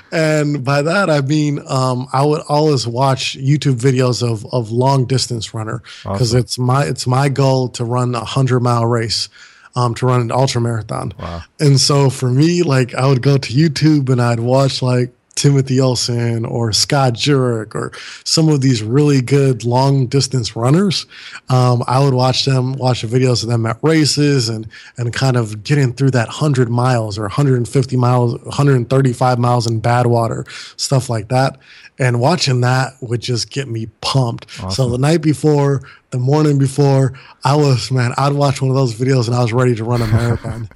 and 0.11 0.63
by 0.63 0.81
that 0.81 1.09
I 1.09 1.21
mean 1.21 1.59
um, 1.67 2.07
I 2.13 2.23
would 2.25 2.41
always 2.47 2.87
watch 2.87 3.37
YouTube 3.37 3.75
videos 3.79 4.21
of 4.21 4.45
of 4.53 4.71
long 4.71 5.05
distance 5.05 5.53
runner 5.53 5.81
because 6.03 6.33
awesome. 6.33 6.39
it's 6.39 6.59
my 6.59 6.85
it's 6.85 7.07
my 7.07 7.29
goal 7.29 7.69
to 7.69 7.85
run 7.85 8.15
a 8.15 8.23
hundred 8.23 8.61
mile 8.61 8.85
race. 8.85 9.29
um, 9.75 9.95
to 9.95 10.05
run 10.05 10.21
an 10.21 10.31
ultra 10.31 10.61
marathon. 10.61 11.13
Wow. 11.19 11.41
And 11.59 11.79
so 11.79 12.09
for 12.09 12.29
me, 12.29 12.63
like 12.63 12.93
I 12.93 13.07
would 13.07 13.21
go 13.21 13.37
to 13.37 13.53
YouTube 13.53 14.09
and 14.09 14.21
I'd 14.21 14.39
watch 14.39 14.81
like 14.81 15.13
Timothy 15.35 15.81
Olson 15.81 16.45
or 16.45 16.71
Scott 16.71 17.13
Jurek 17.13 17.75
or 17.75 17.91
some 18.23 18.49
of 18.49 18.61
these 18.61 18.83
really 18.83 19.21
good 19.21 19.65
long 19.65 20.07
distance 20.07 20.55
runners. 20.55 21.05
Um, 21.49 21.83
I 21.87 22.03
would 22.03 22.13
watch 22.13 22.45
them, 22.45 22.73
watch 22.73 23.01
the 23.01 23.07
videos 23.07 23.43
of 23.43 23.49
them 23.49 23.65
at 23.65 23.77
races 23.81 24.49
and, 24.49 24.67
and 24.97 25.11
kind 25.13 25.35
of 25.35 25.63
getting 25.63 25.93
through 25.93 26.11
that 26.11 26.27
100 26.27 26.69
miles 26.69 27.17
or 27.17 27.23
150 27.23 27.97
miles, 27.97 28.39
135 28.43 29.39
miles 29.39 29.67
in 29.67 29.81
Badwater, 29.81 30.47
stuff 30.79 31.09
like 31.09 31.29
that. 31.29 31.57
And 31.99 32.19
watching 32.19 32.61
that 32.61 32.93
would 33.01 33.21
just 33.21 33.49
get 33.49 33.67
me 33.67 33.87
pumped. 34.01 34.45
Awesome. 34.59 34.71
So 34.71 34.89
the 34.89 34.97
night 34.97 35.21
before, 35.21 35.81
the 36.11 36.19
morning 36.19 36.57
before, 36.57 37.13
I 37.43 37.55
was, 37.55 37.91
man, 37.91 38.13
I'd 38.17 38.33
watch 38.33 38.61
one 38.61 38.69
of 38.69 38.75
those 38.75 38.93
videos 38.93 39.27
and 39.27 39.35
I 39.35 39.41
was 39.41 39.53
ready 39.53 39.75
to 39.75 39.83
run 39.83 40.01
a 40.01 40.07
marathon. 40.07 40.69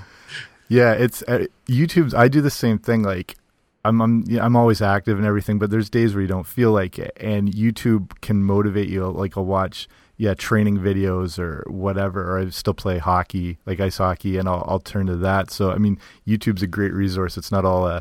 yeah, 0.69 0.93
it's 0.93 1.23
uh, 1.29 1.47
YouTube's, 1.67 2.15
I 2.15 2.29
do 2.29 2.41
the 2.41 2.51
same 2.51 2.79
thing. 2.79 3.03
Like, 3.03 3.37
I'm 3.85 4.01
I'm 4.01 4.25
I'm 4.41 4.57
always 4.57 4.81
active 4.81 5.19
and 5.19 5.27
everything, 5.27 5.59
but 5.59 5.71
there's 5.71 5.91
days 5.91 6.15
where 6.15 6.23
you 6.23 6.29
don't 6.29 6.47
feel 6.47 6.73
like 6.73 6.99
it, 6.99 7.13
and 7.19 7.53
YouTube 7.53 8.21
can 8.21 8.43
motivate 8.43 8.89
you. 8.89 9.07
Like 9.07 9.37
I'll 9.37 9.45
watch 9.45 9.89
yeah 10.17 10.35
training 10.35 10.79
videos 10.79 11.39
or 11.39 11.65
whatever, 11.69 12.31
or 12.31 12.39
I 12.39 12.49
still 12.51 12.75
play 12.75 12.99
hockey, 12.99 13.59
like 13.67 13.81
ice 13.81 13.99
hockey, 13.99 14.39
and 14.39 14.49
I'll 14.49 14.65
I'll 14.67 14.81
turn 14.81 15.07
to 15.07 15.17
that. 15.17 15.51
So 15.51 15.71
I 15.71 15.79
mean, 15.79 15.99
YouTube's 16.27 16.63
a 16.63 16.67
great 16.67 16.93
resource. 16.93 17.37
It's 17.37 17.53
not 17.53 17.65
all 17.65 17.85
uh, 17.85 18.01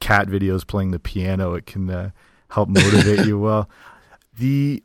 cat 0.00 0.28
videos 0.28 0.66
playing 0.66 0.92
the 0.92 0.98
piano. 0.98 1.54
It 1.54 1.66
can 1.66 1.90
uh, 1.90 2.10
help 2.50 2.68
motivate 2.68 3.26
you 3.26 3.38
well. 3.38 3.68
The 4.38 4.84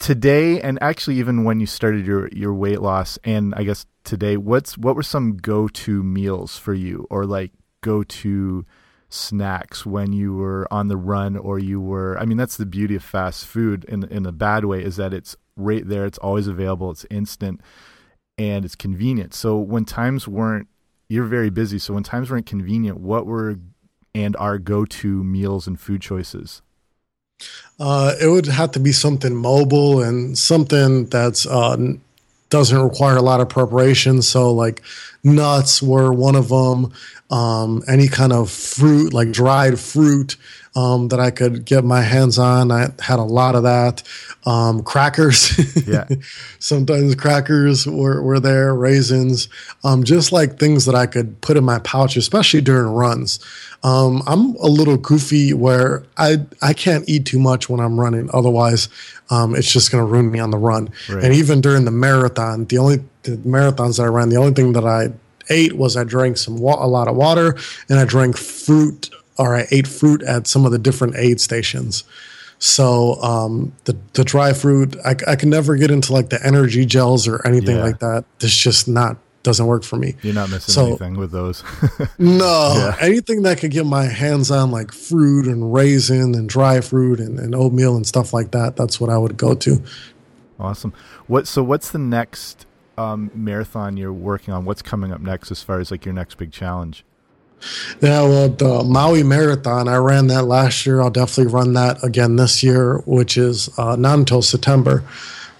today 0.00 0.60
and 0.60 0.82
actually 0.82 1.20
even 1.20 1.44
when 1.44 1.60
you 1.60 1.66
started 1.66 2.04
your 2.04 2.28
your 2.32 2.52
weight 2.52 2.82
loss 2.82 3.20
and 3.22 3.54
I 3.54 3.62
guess 3.62 3.86
today, 4.02 4.36
what's 4.36 4.76
what 4.76 4.96
were 4.96 5.04
some 5.04 5.36
go 5.36 5.68
to 5.68 6.02
meals 6.02 6.58
for 6.58 6.74
you 6.74 7.06
or 7.08 7.24
like 7.24 7.52
go 7.82 8.02
to 8.02 8.66
snacks 9.14 9.86
when 9.86 10.12
you 10.12 10.34
were 10.34 10.66
on 10.70 10.88
the 10.88 10.96
run 10.96 11.36
or 11.36 11.58
you 11.58 11.80
were 11.80 12.18
I 12.18 12.24
mean 12.24 12.36
that's 12.36 12.56
the 12.56 12.66
beauty 12.66 12.96
of 12.96 13.04
fast 13.04 13.46
food 13.46 13.84
in 13.84 14.04
in 14.04 14.26
a 14.26 14.32
bad 14.32 14.64
way 14.64 14.82
is 14.82 14.96
that 14.96 15.14
it's 15.14 15.36
right 15.56 15.86
there 15.86 16.04
it's 16.04 16.18
always 16.18 16.46
available 16.46 16.90
it's 16.90 17.06
instant 17.10 17.60
and 18.36 18.64
it's 18.64 18.74
convenient. 18.74 19.32
So 19.32 19.56
when 19.56 19.84
times 19.84 20.26
weren't 20.26 20.68
you're 21.08 21.24
very 21.24 21.50
busy 21.50 21.78
so 21.78 21.94
when 21.94 22.02
times 22.02 22.30
weren't 22.30 22.46
convenient 22.46 22.98
what 22.98 23.26
were 23.26 23.56
and 24.14 24.36
our 24.36 24.58
go-to 24.58 25.24
meals 25.24 25.66
and 25.66 25.78
food 25.78 26.00
choices? 26.00 26.62
Uh, 27.80 28.14
it 28.20 28.28
would 28.28 28.46
have 28.46 28.70
to 28.72 28.80
be 28.80 28.92
something 28.92 29.34
mobile 29.34 30.02
and 30.02 30.38
something 30.38 31.06
that's 31.06 31.46
uh, 31.46 31.76
doesn't 32.50 32.78
require 32.78 33.16
a 33.16 33.22
lot 33.22 33.40
of 33.40 33.48
preparation. 33.48 34.22
So 34.22 34.52
like 34.52 34.82
nuts 35.22 35.82
were 35.82 36.12
one 36.12 36.36
of 36.36 36.48
them. 36.48 36.92
Um, 37.30 37.82
any 37.88 38.06
kind 38.06 38.32
of 38.32 38.50
fruit, 38.50 39.12
like 39.12 39.32
dried 39.32 39.80
fruit, 39.80 40.36
um, 40.76 41.08
that 41.08 41.20
I 41.20 41.30
could 41.30 41.64
get 41.64 41.84
my 41.84 42.00
hands 42.02 42.38
on. 42.38 42.70
I 42.70 42.88
had 43.00 43.18
a 43.18 43.22
lot 43.24 43.54
of 43.54 43.62
that. 43.62 44.02
Um, 44.46 44.82
crackers. 44.82 45.52
Yeah. 45.86 46.08
Sometimes 46.60 47.14
crackers 47.14 47.86
were, 47.86 48.22
were 48.22 48.40
there, 48.40 48.74
raisins, 48.74 49.48
um, 49.84 50.02
just 50.02 50.32
like 50.32 50.58
things 50.58 50.86
that 50.86 50.94
I 50.94 51.06
could 51.06 51.38
put 51.42 51.56
in 51.58 51.64
my 51.64 51.78
pouch, 51.80 52.16
especially 52.16 52.62
during 52.62 52.90
runs. 52.92 53.38
Um, 53.82 54.22
I'm 54.26 54.54
a 54.56 54.66
little 54.66 54.96
goofy 54.96 55.52
where 55.52 56.04
I, 56.16 56.38
I 56.62 56.72
can't 56.72 57.06
eat 57.06 57.26
too 57.26 57.38
much 57.38 57.68
when 57.68 57.80
I'm 57.80 58.00
running. 58.00 58.30
Otherwise, 58.32 58.88
um, 59.30 59.54
it's 59.54 59.70
just 59.70 59.92
going 59.92 60.04
to 60.04 60.10
ruin 60.10 60.30
me 60.30 60.38
on 60.38 60.50
the 60.50 60.58
run. 60.58 60.88
Right. 61.08 61.22
And 61.24 61.34
even 61.34 61.60
during 61.60 61.84
the 61.84 61.90
marathon, 61.90 62.64
the 62.64 62.78
only 62.78 63.04
the 63.24 63.36
marathons 63.38 63.98
that 63.98 64.04
I 64.04 64.06
ran, 64.06 64.30
the 64.30 64.36
only 64.36 64.52
thing 64.52 64.72
that 64.72 64.86
I 64.86 65.08
ate 65.50 65.74
was 65.74 65.96
I 65.96 66.04
drank 66.04 66.38
some 66.38 66.56
wa- 66.56 66.82
a 66.82 66.88
lot 66.88 67.08
of 67.08 67.16
water 67.16 67.56
and 67.90 67.98
I 67.98 68.04
drank 68.06 68.36
fruit 68.38 69.10
or 69.38 69.56
I 69.56 69.66
ate 69.70 69.86
fruit 69.86 70.22
at 70.22 70.46
some 70.46 70.64
of 70.64 70.72
the 70.72 70.78
different 70.78 71.16
aid 71.16 71.40
stations. 71.40 72.04
So 72.58 73.20
um, 73.22 73.72
the 73.84 73.96
the 74.14 74.24
dry 74.24 74.52
fruit, 74.52 74.96
I, 75.04 75.16
I 75.26 75.36
can 75.36 75.50
never 75.50 75.76
get 75.76 75.90
into 75.90 76.12
like 76.12 76.30
the 76.30 76.44
energy 76.44 76.86
gels 76.86 77.28
or 77.28 77.46
anything 77.46 77.76
yeah. 77.76 77.82
like 77.82 77.98
that. 77.98 78.24
It's 78.40 78.56
just 78.56 78.88
not 78.88 79.18
doesn't 79.42 79.66
work 79.66 79.84
for 79.84 79.96
me. 79.96 80.14
You're 80.22 80.34
not 80.34 80.50
missing 80.50 80.72
so, 80.72 80.86
anything 80.86 81.16
with 81.16 81.30
those. 81.30 81.62
no, 82.18 82.74
yeah. 82.76 82.96
anything 83.00 83.42
that 83.42 83.58
could 83.58 83.70
get 83.70 83.84
my 83.84 84.04
hands 84.04 84.50
on 84.50 84.70
like 84.70 84.90
fruit 84.90 85.46
and 85.46 85.72
raisin 85.72 86.34
and 86.34 86.48
dry 86.48 86.80
fruit 86.80 87.20
and, 87.20 87.38
and 87.38 87.54
oatmeal 87.54 87.94
and 87.94 88.06
stuff 88.06 88.32
like 88.32 88.52
that. 88.52 88.76
That's 88.76 88.98
what 88.98 89.10
I 89.10 89.18
would 89.18 89.36
go 89.36 89.54
to. 89.54 89.82
Awesome. 90.58 90.94
What 91.26 91.46
so 91.46 91.62
what's 91.62 91.90
the 91.90 91.98
next 91.98 92.66
um, 92.96 93.30
marathon 93.34 93.96
you're 93.96 94.12
working 94.12 94.54
on? 94.54 94.64
What's 94.64 94.82
coming 94.82 95.12
up 95.12 95.20
next 95.20 95.50
as 95.50 95.62
far 95.62 95.78
as 95.78 95.90
like 95.90 96.04
your 96.04 96.14
next 96.14 96.36
big 96.36 96.50
challenge? 96.50 97.04
Yeah, 98.00 98.22
well, 98.22 98.48
the 98.48 98.84
Maui 98.84 99.22
Marathon, 99.22 99.88
I 99.88 99.96
ran 99.96 100.26
that 100.28 100.44
last 100.44 100.86
year. 100.86 101.00
I'll 101.00 101.10
definitely 101.10 101.52
run 101.52 101.72
that 101.74 102.02
again 102.02 102.36
this 102.36 102.62
year, 102.62 102.98
which 103.06 103.36
is 103.36 103.70
uh, 103.78 103.96
not 103.96 104.18
until 104.18 104.42
September. 104.42 105.04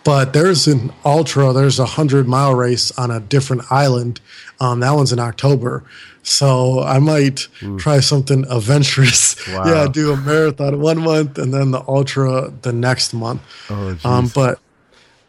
But 0.04 0.34
there's 0.34 0.66
an 0.66 0.92
ultra, 1.04 1.52
there's 1.52 1.78
a 1.78 1.84
100 1.84 2.28
mile 2.28 2.54
race 2.54 2.96
on 2.98 3.10
a 3.10 3.20
different 3.20 3.72
island. 3.72 4.20
Um, 4.60 4.80
that 4.80 4.90
one's 4.92 5.12
in 5.12 5.18
October. 5.18 5.82
So 6.22 6.82
I 6.82 6.98
might 6.98 7.48
Ooh. 7.62 7.78
try 7.78 8.00
something 8.00 8.44
adventurous. 8.50 9.34
Wow. 9.54 9.64
yeah, 9.66 9.86
do 9.86 10.12
a 10.12 10.16
marathon 10.16 10.80
one 10.80 11.00
month 11.00 11.38
and 11.38 11.52
then 11.52 11.70
the 11.70 11.84
ultra 11.86 12.52
the 12.62 12.72
next 12.72 13.12
month. 13.12 13.42
Oh, 13.70 13.96
um, 14.04 14.30
but, 14.34 14.58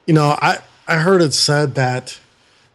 you 0.07 0.13
know, 0.13 0.37
I, 0.41 0.59
I 0.87 0.97
heard 0.97 1.21
it 1.21 1.33
said 1.33 1.75
that 1.75 2.17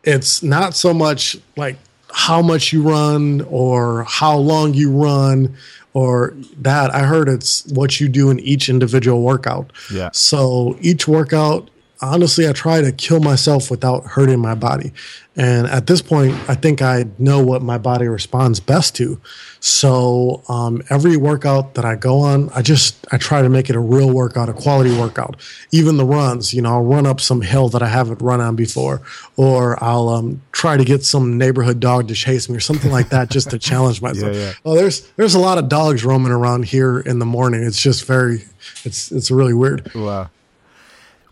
it's 0.05 0.43
not 0.43 0.75
so 0.75 0.93
much 0.93 1.39
like 1.57 1.77
how 2.13 2.43
much 2.43 2.73
you 2.73 2.83
run 2.83 3.43
or 3.49 4.05
how 4.05 4.37
long 4.37 4.75
you 4.75 4.91
run 4.91 5.57
or 5.93 6.35
that. 6.59 6.95
I 6.95 7.01
heard 7.01 7.29
it's 7.29 7.67
what 7.67 8.01
you 8.01 8.09
do 8.09 8.31
in 8.31 8.39
each 8.41 8.69
individual 8.69 9.23
workout. 9.23 9.73
Yeah. 9.93 10.11
So 10.13 10.77
each 10.81 11.09
workout 11.09 11.71
honestly, 12.03 12.49
I 12.49 12.53
try 12.53 12.81
to 12.81 12.93
kill 12.93 13.21
myself 13.21 13.71
without 13.71 14.05
hurting 14.07 14.41
my 14.41 14.55
body. 14.55 14.93
And 15.37 15.69
at 15.69 15.87
this 15.87 16.03
point, 16.03 16.35
I 16.49 16.55
think 16.55 16.83
I 16.83 17.07
know 17.19 17.43
what 17.43 17.63
my 17.63 17.79
body 17.79 18.09
responds 18.09 18.59
best 18.59 18.97
to. 18.97 19.21
So 19.61 20.43
um, 20.49 20.83
every 20.91 21.17
workout 21.17 21.75
that 21.75 21.85
I 21.85 21.95
go 21.95 22.19
on, 22.19 22.51
I 22.51 22.63
just 22.63 23.07
I 23.13 23.17
try 23.17 23.41
to 23.41 23.49
make 23.49 23.71
it 23.71 23.77
a 23.77 23.81
real 23.81 24.11
workout, 24.11 24.49
a 24.49 24.53
quality 24.53 24.95
workout. 24.99 25.37
Even 25.71 25.99
the 25.99 26.05
runs, 26.05 26.53
you 26.53 26.63
know, 26.63 26.71
I'll 26.71 26.83
run 26.83 27.07
up 27.07 27.21
some 27.21 27.43
hill 27.43 27.69
that 27.69 27.83
I 27.83 27.89
haven't 27.89 28.21
run 28.21 28.41
on 28.41 28.57
before, 28.57 29.03
or 29.37 29.83
I'll 29.83 30.09
um, 30.09 30.43
try 30.53 30.77
to 30.77 30.85
get 30.85 31.05
some 31.05 31.39
neighborhood 31.39 31.79
dog 31.79 32.09
to 32.09 32.15
chase 32.15 32.49
me 32.49 32.57
or 32.57 32.61
something 32.61 32.91
like 32.91 33.11
that, 33.11 33.31
just 33.31 33.51
to 33.51 33.59
challenge 33.71 34.03
myself. 34.03 34.35
Yeah, 34.35 34.41
yeah. 34.41 34.53
Oh, 34.65 34.75
there's 34.75 35.09
there's 35.13 35.35
a 35.35 35.41
lot 35.41 35.59
of 35.59 35.69
dogs 35.69 36.05
roaming 36.05 36.33
around 36.33 36.65
here 36.65 37.01
in 37.01 37.19
the 37.19 37.27
morning. 37.27 37.63
It's 37.63 37.81
just 37.81 38.05
very, 38.05 38.45
it's 38.85 39.13
it's 39.13 39.31
really 39.31 39.55
weird. 39.55 39.95
Wow. 39.95 40.29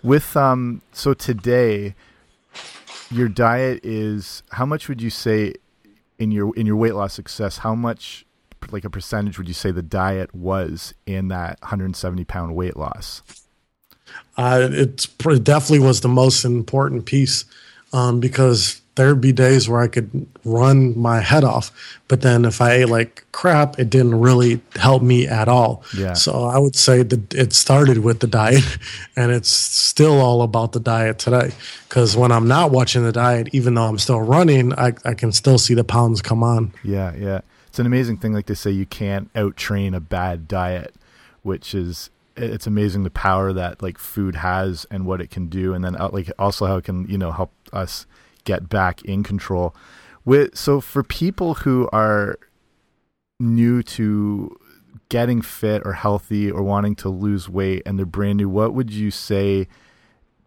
With 0.03 0.37
um, 0.37 0.83
so 0.93 1.15
today, 1.15 1.95
your 3.11 3.29
diet 3.29 3.81
is 3.85 4.43
how 4.51 4.67
much 4.67 4.89
would 4.89 5.03
you 5.03 5.11
say 5.11 5.55
in 6.19 6.31
your 6.31 6.55
in 6.57 6.67
your 6.67 6.77
weight 6.77 6.95
loss 6.95 7.15
success? 7.15 7.59
How 7.59 7.75
much, 7.75 8.25
like 8.71 8.85
a 8.85 8.91
percentage, 8.91 9.39
would 9.39 9.49
you 9.49 9.55
say 9.55 9.71
the 9.71 9.83
diet 9.83 10.35
was 10.35 10.95
in 11.07 11.29
that 11.29 11.61
170 11.63 12.25
pound 12.25 12.55
weight 12.55 12.77
loss? 12.77 13.23
Uh, 14.37 14.69
it 14.71 15.07
definitely 15.45 15.81
was 15.81 16.01
the 16.01 16.09
most 16.09 16.45
important 16.45 17.05
piece 17.05 17.45
um, 17.93 18.21
because 18.21 18.81
there'd 18.99 19.21
be 19.21 19.31
days 19.31 19.69
where 19.69 19.81
I 19.81 19.87
could 19.87 20.27
run 20.45 20.99
my 20.99 21.21
head 21.21 21.45
off, 21.45 21.71
but 22.09 22.21
then 22.21 22.45
if 22.45 22.61
I 22.61 22.73
ate 22.73 22.89
like 22.89 23.25
crap, 23.31 23.79
it 23.79 23.89
didn't 23.89 24.19
really 24.21 24.61
help 24.75 25.03
me 25.05 25.29
at 25.29 25.49
all. 25.49 25.85
Yeah. 25.97 26.15
So 26.15 26.45
I 26.45 26.59
would 26.59 26.75
say 26.75 27.05
that 27.05 27.33
it 27.33 27.53
started 27.53 27.99
with 27.99 28.19
the 28.19 28.27
diet, 28.27 28.65
and 29.17 29.31
it's 29.31 29.51
still 29.51 30.21
all 30.21 30.43
about 30.43 30.73
the 30.73 30.81
diet 30.81 31.21
today. 31.21 31.53
Because 31.89 32.17
when 32.17 32.33
I'm 32.33 32.49
not 32.49 32.73
watching 32.73 33.05
the 33.05 33.13
diet, 33.13 33.49
even 33.53 33.75
though 33.75 33.85
I'm 33.85 33.99
still 33.99 34.21
running, 34.21 34.75
I, 34.75 34.95
I 35.05 35.15
can 35.15 35.31
still 35.31 35.59
see 35.59 35.75
the 35.75 35.85
pounds 35.85 36.21
come 36.21 36.43
on. 36.43 36.73
Yeah, 36.83 37.15
yeah. 37.15 37.41
It's 37.69 37.79
an 37.79 37.87
amazing 37.87 38.17
thing. 38.17 38.33
Like 38.33 38.47
they 38.47 38.55
say, 38.55 38.73
you 38.73 38.85
can't 38.85 39.31
out 39.37 39.57
train 39.57 39.95
a 39.95 40.01
bad 40.01 40.49
diet, 40.49 40.93
which 41.45 41.73
is 41.73 42.11
it's 42.37 42.67
amazing 42.67 43.05
the 43.05 43.11
power 43.11 43.53
that 43.53 43.81
like 43.81 43.97
food 43.97 44.35
has 44.37 44.87
and 44.91 45.07
what 45.07 45.21
it 45.21 45.31
can 45.31 45.47
do, 45.47 45.73
and 45.73 45.85
then 45.85 45.95
uh, 45.95 46.09
like 46.13 46.33
also 46.37 46.67
how 46.67 46.79
it 46.79 46.85
can 46.85 47.07
you 47.07 47.17
know 47.17 47.31
help 47.31 47.53
us 47.73 48.07
get 48.49 48.69
back 48.71 49.03
in 49.03 49.23
control. 49.23 49.77
With 50.25 50.57
so 50.57 50.81
for 50.81 51.03
people 51.03 51.55
who 51.55 51.89
are 51.93 52.39
new 53.39 53.83
to 53.83 54.57
getting 55.11 55.43
fit 55.43 55.83
or 55.85 55.93
healthy 55.93 56.51
or 56.51 56.63
wanting 56.63 56.97
to 56.97 57.11
lose 57.11 57.49
weight 57.49 57.83
and 57.85 57.99
they're 57.99 58.07
brand 58.07 58.39
new, 58.39 58.49
what 58.49 58.73
would 58.73 58.91
you 58.91 59.11
say 59.11 59.69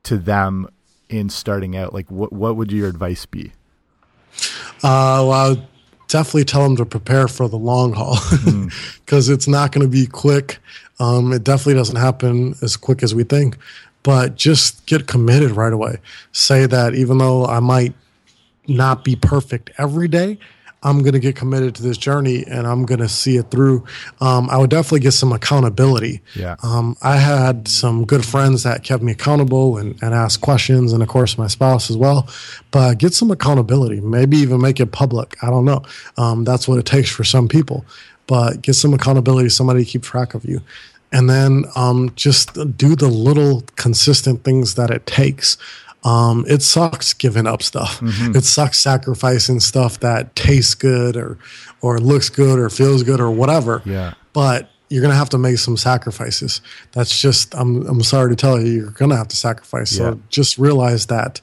to 0.04 0.18
them 0.18 0.68
in 1.10 1.30
starting 1.30 1.78
out? 1.78 1.94
Like 1.94 2.10
what 2.10 2.34
what 2.34 2.56
would 2.58 2.72
your 2.72 2.90
advice 2.90 3.26
be? 3.28 3.54
Uh, 4.84 5.22
well, 5.28 5.32
I 5.32 5.50
would 5.50 5.68
definitely 6.08 6.46
tell 6.46 6.64
them 6.64 6.76
to 6.78 6.86
prepare 6.86 7.28
for 7.28 7.48
the 7.48 7.58
long 7.58 7.94
haul 7.94 8.18
because 9.06 9.30
mm. 9.30 9.34
it's 9.34 9.48
not 9.48 9.72
going 9.72 9.86
to 9.86 9.92
be 9.92 10.08
quick. 10.08 10.60
Um, 11.00 11.32
it 11.34 11.44
definitely 11.44 11.76
doesn't 11.76 11.98
happen 11.98 12.56
as 12.62 12.78
quick 12.78 13.04
as 13.04 13.14
we 13.14 13.24
think 13.24 13.58
but 14.04 14.36
just 14.36 14.86
get 14.86 15.08
committed 15.08 15.52
right 15.52 15.74
away. 15.74 15.98
Say 16.32 16.66
that 16.66 16.96
even 16.96 17.18
though 17.18 17.46
I 17.46 17.60
might 17.60 17.94
not 18.68 19.04
be 19.04 19.16
perfect 19.16 19.72
every 19.78 20.08
day. 20.08 20.38
I'm 20.84 21.04
going 21.04 21.14
to 21.14 21.20
get 21.20 21.36
committed 21.36 21.76
to 21.76 21.84
this 21.84 21.98
journey 21.98 22.44
and 22.48 22.66
I'm 22.66 22.86
going 22.86 23.02
to 23.02 23.10
see 23.10 23.38
it 23.38 23.52
through. 23.52 23.86
Um, 24.20 24.50
I 24.50 24.58
would 24.58 24.72
definitely 24.72 25.02
get 25.02 25.12
some 25.12 25.32
accountability. 25.32 26.22
Yeah. 26.36 26.56
Um, 26.64 26.98
I 27.04 27.18
had 27.18 27.68
some 27.68 28.04
good 28.04 28.26
friends 28.26 28.64
that 28.64 28.84
kept 28.84 29.04
me 29.04 29.12
accountable 29.12 29.78
and, 29.78 30.02
and 30.02 30.16
asked 30.16 30.42
questions, 30.42 30.92
and 30.92 31.04
of 31.04 31.10
course, 31.10 31.38
my 31.38 31.46
spouse 31.46 31.92
as 31.92 31.98
well. 31.98 32.28
But 32.72 32.98
get 32.98 33.14
some 33.14 33.30
accountability, 33.30 34.02
maybe 34.02 34.38
even 34.38 34.60
make 34.60 34.80
it 34.80 34.92
public. 34.92 35.36
I 35.44 35.52
don't 35.52 35.66
know. 35.66 35.84
Um, 36.18 36.46
that's 36.46 36.68
what 36.68 36.80
it 36.80 36.86
takes 36.86 37.12
for 37.12 37.24
some 37.24 37.48
people. 37.48 37.86
But 38.26 38.64
get 38.64 38.74
some 38.74 38.94
accountability, 38.94 39.50
somebody 39.50 39.84
to 39.86 39.90
keep 39.90 40.02
track 40.02 40.34
of 40.34 40.46
you. 40.46 40.62
And 41.12 41.30
then 41.30 41.66
um, 41.76 42.14
just 42.16 42.54
do 42.78 42.96
the 42.96 43.10
little 43.10 43.64
consistent 43.76 44.44
things 44.44 44.76
that 44.76 44.90
it 44.90 45.06
takes 45.06 45.58
um, 46.04 46.46
it 46.48 46.62
sucks 46.62 47.14
giving 47.14 47.46
up 47.46 47.62
stuff. 47.62 48.00
Mm-hmm. 48.00 48.36
It 48.36 48.44
sucks 48.44 48.80
sacrificing 48.80 49.60
stuff 49.60 50.00
that 50.00 50.36
tastes 50.36 50.74
good 50.74 51.16
or 51.16 51.38
or 51.82 52.00
looks 52.00 52.30
good 52.30 52.60
or 52.60 52.70
feels 52.70 53.04
good 53.04 53.20
or 53.20 53.32
whatever. 53.32 53.82
Yeah. 53.86 54.14
But 54.34 54.70
you're 54.90 55.02
gonna 55.02 55.16
have 55.16 55.30
to 55.30 55.38
make 55.38 55.58
some 55.58 55.78
sacrifices. 55.78 56.62
That's 56.94 57.20
just 57.20 57.54
I'm 57.56 57.86
I'm 57.88 58.02
sorry 58.02 58.32
to 58.32 58.36
tell 58.36 58.60
you, 58.60 58.72
you're 58.72 58.92
gonna 58.92 59.16
have 59.16 59.28
to 59.30 59.38
sacrifice. 59.38 59.92
So 59.92 60.20
just 60.30 60.58
realize 60.58 61.06
that 61.08 61.40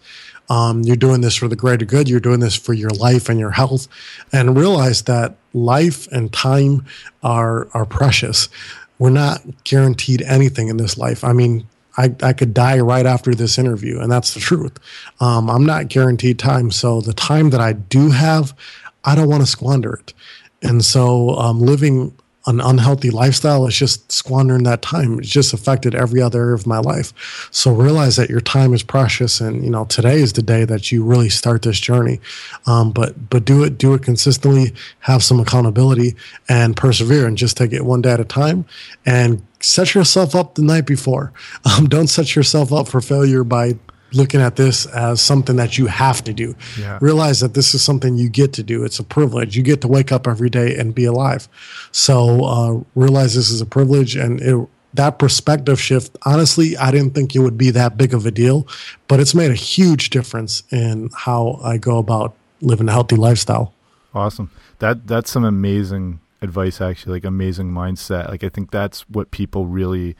um, 0.50 0.82
you're 0.82 0.96
doing 0.96 1.20
this 1.20 1.36
for 1.36 1.46
the 1.46 1.56
greater 1.56 1.84
good. 1.84 2.08
You're 2.08 2.20
doing 2.20 2.40
this 2.40 2.54
for 2.54 2.72
your 2.72 2.90
life 2.90 3.28
and 3.28 3.38
your 3.38 3.50
health, 3.50 3.86
and 4.32 4.56
realize 4.56 5.02
that 5.02 5.36
life 5.52 6.08
and 6.10 6.32
time 6.32 6.84
are 7.22 7.68
are 7.74 7.86
precious. 7.86 8.48
We're 8.98 9.10
not 9.10 9.42
guaranteed 9.64 10.22
anything 10.22 10.68
in 10.68 10.76
this 10.76 10.98
life. 10.98 11.24
I 11.24 11.32
mean, 11.32 11.66
I, 11.96 12.14
I 12.22 12.32
could 12.32 12.54
die 12.54 12.78
right 12.78 13.06
after 13.06 13.34
this 13.34 13.58
interview, 13.58 14.00
and 14.00 14.10
that's 14.10 14.34
the 14.34 14.40
truth. 14.50 14.78
Um, 15.20 15.50
I'm 15.50 15.66
not 15.66 15.88
guaranteed 15.88 16.38
time. 16.38 16.70
So 16.70 17.00
the 17.00 17.12
time 17.12 17.50
that 17.50 17.60
I 17.60 17.72
do 17.72 18.10
have, 18.10 18.54
I 19.04 19.14
don't 19.14 19.28
want 19.28 19.42
to 19.42 19.46
squander 19.46 19.94
it. 19.94 20.14
And 20.62 20.84
so 20.84 21.30
um, 21.36 21.60
living 21.60 22.17
an 22.46 22.60
unhealthy 22.60 23.10
lifestyle 23.10 23.66
is 23.66 23.76
just 23.76 24.10
squandering 24.10 24.62
that 24.62 24.80
time. 24.80 25.18
It's 25.18 25.28
just 25.28 25.52
affected 25.52 25.94
every 25.94 26.22
other 26.22 26.40
area 26.40 26.54
of 26.54 26.66
my 26.66 26.78
life. 26.78 27.48
So 27.50 27.72
realize 27.72 28.16
that 28.16 28.30
your 28.30 28.40
time 28.40 28.72
is 28.72 28.82
precious, 28.82 29.40
and 29.40 29.62
you 29.64 29.70
know 29.70 29.84
today 29.84 30.20
is 30.20 30.32
the 30.32 30.42
day 30.42 30.64
that 30.64 30.90
you 30.90 31.04
really 31.04 31.28
start 31.28 31.62
this 31.62 31.78
journey. 31.78 32.20
Um, 32.66 32.90
but 32.92 33.28
but 33.28 33.44
do 33.44 33.64
it 33.64 33.76
do 33.76 33.92
it 33.94 34.02
consistently. 34.02 34.72
Have 35.00 35.22
some 35.22 35.40
accountability 35.40 36.14
and 36.48 36.76
persevere, 36.76 37.26
and 37.26 37.36
just 37.36 37.56
take 37.56 37.72
it 37.72 37.84
one 37.84 38.02
day 38.02 38.12
at 38.12 38.20
a 38.20 38.24
time. 38.24 38.64
And 39.04 39.42
set 39.60 39.94
yourself 39.94 40.34
up 40.34 40.54
the 40.54 40.62
night 40.62 40.86
before. 40.86 41.32
Um, 41.64 41.86
don't 41.86 42.06
set 42.06 42.34
yourself 42.34 42.72
up 42.72 42.88
for 42.88 43.00
failure 43.02 43.44
by 43.44 43.76
looking 44.12 44.40
at 44.40 44.56
this 44.56 44.86
as 44.86 45.20
something 45.20 45.56
that 45.56 45.78
you 45.78 45.86
have 45.86 46.22
to 46.24 46.32
do. 46.32 46.54
Yeah. 46.78 46.98
Realize 47.00 47.40
that 47.40 47.54
this 47.54 47.74
is 47.74 47.82
something 47.82 48.16
you 48.16 48.28
get 48.28 48.52
to 48.54 48.62
do. 48.62 48.84
It's 48.84 48.98
a 48.98 49.04
privilege. 49.04 49.56
You 49.56 49.62
get 49.62 49.80
to 49.82 49.88
wake 49.88 50.12
up 50.12 50.26
every 50.26 50.50
day 50.50 50.76
and 50.76 50.94
be 50.94 51.04
alive. 51.04 51.48
So 51.92 52.44
uh, 52.44 52.80
realize 52.94 53.34
this 53.34 53.50
is 53.50 53.60
a 53.60 53.66
privilege 53.66 54.16
and 54.16 54.40
it, 54.40 54.68
that 54.94 55.18
perspective 55.18 55.80
shift, 55.80 56.16
honestly, 56.24 56.76
I 56.76 56.90
didn't 56.90 57.14
think 57.14 57.34
it 57.34 57.40
would 57.40 57.58
be 57.58 57.70
that 57.70 57.96
big 57.96 58.14
of 58.14 58.24
a 58.24 58.30
deal, 58.30 58.66
but 59.06 59.20
it's 59.20 59.34
made 59.34 59.50
a 59.50 59.54
huge 59.54 60.10
difference 60.10 60.62
in 60.70 61.10
how 61.14 61.60
I 61.62 61.76
go 61.76 61.98
about 61.98 62.34
living 62.60 62.88
a 62.88 62.92
healthy 62.92 63.16
lifestyle. 63.16 63.74
Awesome. 64.14 64.50
That 64.78 65.06
that's 65.06 65.30
some 65.30 65.44
amazing 65.44 66.20
advice 66.40 66.80
actually, 66.80 67.12
like 67.12 67.24
amazing 67.24 67.70
mindset. 67.70 68.28
Like 68.28 68.42
I 68.42 68.48
think 68.48 68.70
that's 68.70 69.08
what 69.10 69.30
people 69.30 69.66
really 69.66 70.16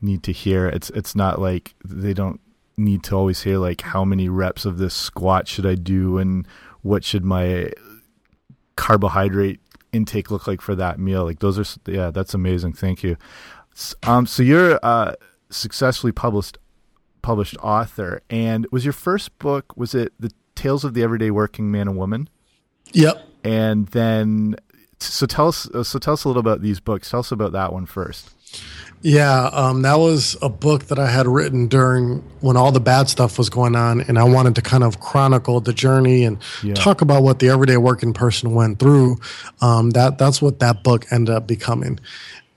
need 0.00 0.22
to 0.24 0.32
hear. 0.32 0.66
It's 0.66 0.90
it's 0.90 1.14
not 1.14 1.40
like 1.40 1.74
they 1.84 2.12
don't 2.12 2.40
need 2.76 3.02
to 3.04 3.16
always 3.16 3.42
hear 3.42 3.58
like 3.58 3.80
how 3.80 4.04
many 4.04 4.28
reps 4.28 4.64
of 4.64 4.78
this 4.78 4.94
squat 4.94 5.46
should 5.48 5.66
I 5.66 5.74
do 5.74 6.18
and 6.18 6.46
what 6.82 7.04
should 7.04 7.24
my 7.24 7.70
carbohydrate 8.76 9.60
intake 9.92 10.30
look 10.30 10.46
like 10.46 10.60
for 10.60 10.74
that 10.74 10.98
meal. 10.98 11.24
Like 11.24 11.40
those 11.40 11.58
are 11.58 11.80
yeah, 11.90 12.10
that's 12.10 12.34
amazing. 12.34 12.72
Thank 12.72 13.02
you. 13.02 13.16
Um, 14.02 14.26
so 14.26 14.42
you're 14.42 14.78
a 14.82 15.16
successfully 15.50 16.12
published 16.12 16.58
published 17.20 17.56
author, 17.62 18.22
and 18.28 18.66
was 18.72 18.84
your 18.84 18.92
first 18.92 19.38
book 19.38 19.76
was 19.76 19.94
it 19.94 20.12
the 20.18 20.32
Tales 20.54 20.84
of 20.84 20.94
the 20.94 21.02
Everyday 21.02 21.30
Working 21.30 21.70
Man 21.70 21.88
and 21.88 21.96
Woman? 21.96 22.28
Yep. 22.92 23.22
And 23.44 23.88
then, 23.88 24.56
so 25.00 25.26
tell 25.26 25.48
us 25.48 25.68
so 25.82 25.98
tell 25.98 26.14
us 26.14 26.24
a 26.24 26.28
little 26.28 26.40
about 26.40 26.62
these 26.62 26.80
books. 26.80 27.10
Tell 27.10 27.20
us 27.20 27.32
about 27.32 27.52
that 27.52 27.72
one 27.72 27.86
first. 27.86 28.30
Yeah, 29.02 29.50
um, 29.52 29.82
that 29.82 29.96
was 29.98 30.36
a 30.42 30.48
book 30.48 30.84
that 30.84 30.98
I 30.98 31.10
had 31.10 31.26
written 31.26 31.66
during 31.66 32.22
when 32.40 32.56
all 32.56 32.70
the 32.70 32.80
bad 32.80 33.08
stuff 33.08 33.36
was 33.36 33.50
going 33.50 33.74
on, 33.74 34.00
and 34.02 34.16
I 34.16 34.22
wanted 34.22 34.54
to 34.54 34.62
kind 34.62 34.84
of 34.84 35.00
chronicle 35.00 35.60
the 35.60 35.72
journey 35.72 36.24
and 36.24 36.38
yeah. 36.62 36.74
talk 36.74 37.00
about 37.00 37.24
what 37.24 37.40
the 37.40 37.48
everyday 37.48 37.76
working 37.76 38.12
person 38.12 38.54
went 38.54 38.78
through. 38.78 39.18
Um, 39.60 39.90
that 39.90 40.18
that's 40.18 40.40
what 40.40 40.60
that 40.60 40.84
book 40.84 41.06
ended 41.10 41.34
up 41.34 41.48
becoming. 41.48 41.98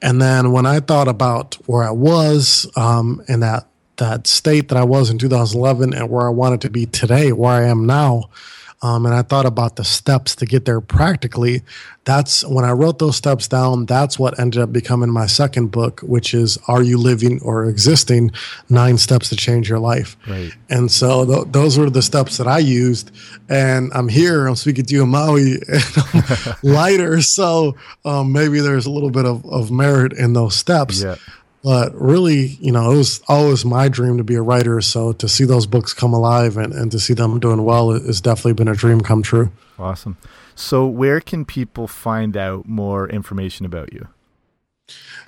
And 0.04 0.22
then 0.22 0.52
when 0.52 0.68
I 0.68 0.82
thought 0.82 1.08
about 1.08 1.56
where 1.66 1.84
I 1.84 1.92
was 1.92 2.70
um, 2.76 3.24
in 3.28 3.40
that 3.40 3.68
that 3.98 4.28
state 4.28 4.70
that 4.70 4.78
I 4.78 4.84
was 4.84 5.10
in 5.10 5.18
2011 5.18 5.94
and 5.94 6.10
where 6.10 6.28
I 6.28 6.30
wanted 6.30 6.62
to 6.62 6.70
be 6.70 6.86
today, 6.86 7.32
where 7.32 7.54
I 7.54 7.64
am 7.64 7.88
now, 7.88 8.30
um, 8.86 9.08
and 9.08 9.16
I 9.16 9.24
thought 9.24 9.48
about 9.48 9.78
the 9.78 9.84
steps 9.84 10.36
to 10.36 10.46
get 10.46 10.66
there 10.66 10.80
practically. 10.80 11.64
That's 12.04 12.46
when 12.46 12.66
I 12.66 12.72
wrote 12.72 13.00
those 13.00 13.16
steps 13.16 13.48
down. 13.48 13.88
That's 13.88 14.20
what 14.20 14.40
ended 14.40 14.62
up 14.62 14.72
becoming 14.72 15.10
my 15.10 15.26
second 15.26 15.72
book, 15.72 16.02
which 16.02 16.36
is 16.36 16.60
Are 16.68 16.84
You 16.84 17.00
Living 17.00 17.42
or 17.42 17.66
Existing? 17.66 18.30
Nine 18.70 19.00
Steps 19.00 19.30
to 19.30 19.36
Change 19.36 19.68
Your 19.68 19.80
Life. 19.80 20.16
Right. 20.28 20.52
And 20.70 20.92
so 20.92 21.26
th- 21.26 21.48
those 21.52 21.80
were 21.80 21.90
the 21.90 22.04
steps 22.04 22.38
that 22.38 22.48
I 22.48 22.60
used. 22.60 23.10
And 23.50 23.92
I'm 23.96 24.08
here, 24.08 24.46
I'm 24.46 24.56
speaking 24.56 24.86
to 24.86 24.94
you 24.94 25.02
in 25.02 25.10
Maui, 25.10 25.56
lighter. 26.62 27.24
So 27.24 27.76
um, 28.06 28.32
maybe 28.34 28.60
there's 28.60 28.86
a 28.86 28.92
little 28.92 29.10
bit 29.10 29.26
of, 29.26 29.44
of 29.48 29.72
merit 29.72 30.14
in 30.14 30.34
those 30.34 30.56
steps. 30.56 31.02
Yeah. 31.02 31.16
But 31.66 32.00
really, 32.00 32.60
you 32.62 32.72
know, 32.72 32.92
it 32.92 32.96
was 32.96 33.22
always 33.28 33.66
my 33.66 33.90
dream 33.90 34.18
to 34.20 34.24
be 34.24 34.36
a 34.36 34.42
writer. 34.44 34.82
So 34.82 35.14
to 35.14 35.28
see 35.28 35.46
those 35.46 35.66
books 35.66 35.96
come 35.96 36.14
alive 36.14 36.58
and, 36.58 36.72
and 36.72 36.92
to 36.92 37.00
see 37.00 37.16
them 37.16 37.40
doing 37.40 37.64
well 37.64 37.90
has 37.90 38.22
definitely 38.22 38.54
been 38.54 38.68
a 38.68 38.76
dream 38.76 39.02
come 39.02 39.24
true. 39.24 39.52
Awesome. 39.80 40.16
So, 40.54 40.86
where 40.86 41.20
can 41.20 41.44
people 41.44 41.88
find 41.88 42.38
out 42.38 42.68
more 42.68 43.10
information 43.10 43.66
about 43.66 43.92
you? 43.92 44.08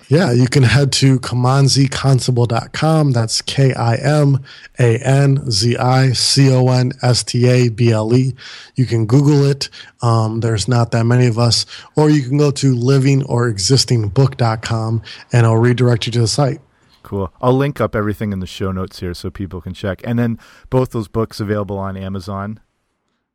Yeah, 0.10 0.32
you 0.32 0.48
can 0.48 0.63
head 0.63 0.93
to 0.93 1.20
kimanziconstable.com. 1.20 3.12
That's 3.12 3.41
K 3.41 3.74
I 3.74 3.96
M 3.96 4.41
A 4.80 4.98
N 5.00 5.52
Z 5.52 5.76
I 5.76 6.13
C 6.13 6.50
O 6.50 6.70
N 6.70 6.93
S 7.02 7.26
T 7.26 7.46
A 7.46 7.67
B 7.67 7.91
L 7.91 8.15
E. 8.15 8.34
You 8.76 8.86
can 8.86 9.06
Google 9.06 9.43
it. 9.43 9.70
Um, 10.02 10.39
there's 10.39 10.70
not 10.70 10.91
that 10.91 11.04
many 11.04 11.28
of 11.28 11.38
us. 11.38 11.65
Or 11.98 12.10
you 12.10 12.24
can 12.24 12.38
go 12.38 12.52
to 12.52 12.74
livingorexistingbook.com 12.74 15.02
and 15.34 15.46
I'll 15.46 15.58
redirect 15.58 16.06
you 16.06 16.13
to 16.13 16.22
the 16.22 16.28
site. 16.28 16.62
Cool. 17.04 17.30
I'll 17.41 17.58
link 17.58 17.82
up 17.82 17.93
everything 17.93 18.32
in 18.32 18.39
the 18.39 18.48
show 18.48 18.72
notes 18.72 19.02
here 19.02 19.13
so 19.13 19.30
people 19.30 19.60
can 19.60 19.74
check. 19.74 20.02
And 20.06 20.17
then 20.17 20.39
both 20.70 20.91
those 20.91 21.10
books 21.10 21.41
available 21.41 21.78
on 21.78 21.98
Amazon. 21.98 22.62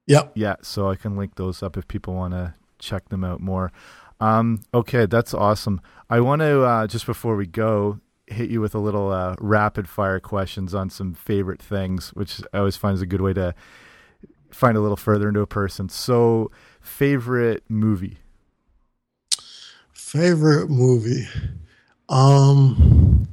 Yep. 0.06 0.32
Yeah, 0.34 0.56
so 0.62 0.90
I 0.90 0.96
can 0.96 1.16
link 1.16 1.36
those 1.36 1.62
up 1.62 1.76
if 1.76 1.86
people 1.86 2.14
want 2.14 2.34
to 2.34 2.54
check 2.78 3.10
them 3.10 3.24
out 3.24 3.40
more. 3.40 3.70
Um, 4.22 4.60
okay, 4.72 5.06
that's 5.06 5.34
awesome. 5.34 5.80
I 6.08 6.20
want 6.20 6.42
to 6.42 6.62
uh, 6.62 6.86
just 6.86 7.06
before 7.06 7.34
we 7.34 7.46
go 7.46 7.98
hit 8.28 8.50
you 8.50 8.60
with 8.60 8.72
a 8.72 8.78
little 8.78 9.10
uh, 9.10 9.34
rapid 9.40 9.88
fire 9.88 10.20
questions 10.20 10.74
on 10.74 10.90
some 10.90 11.12
favorite 11.12 11.60
things, 11.60 12.10
which 12.10 12.40
I 12.52 12.58
always 12.58 12.76
find 12.76 12.94
is 12.94 13.02
a 13.02 13.06
good 13.06 13.20
way 13.20 13.32
to 13.32 13.52
find 14.52 14.76
a 14.76 14.80
little 14.80 14.96
further 14.96 15.26
into 15.26 15.40
a 15.40 15.46
person. 15.48 15.88
So, 15.88 16.52
favorite 16.80 17.64
movie? 17.68 18.18
Favorite 19.92 20.70
movie? 20.70 21.26
Um, 22.08 23.26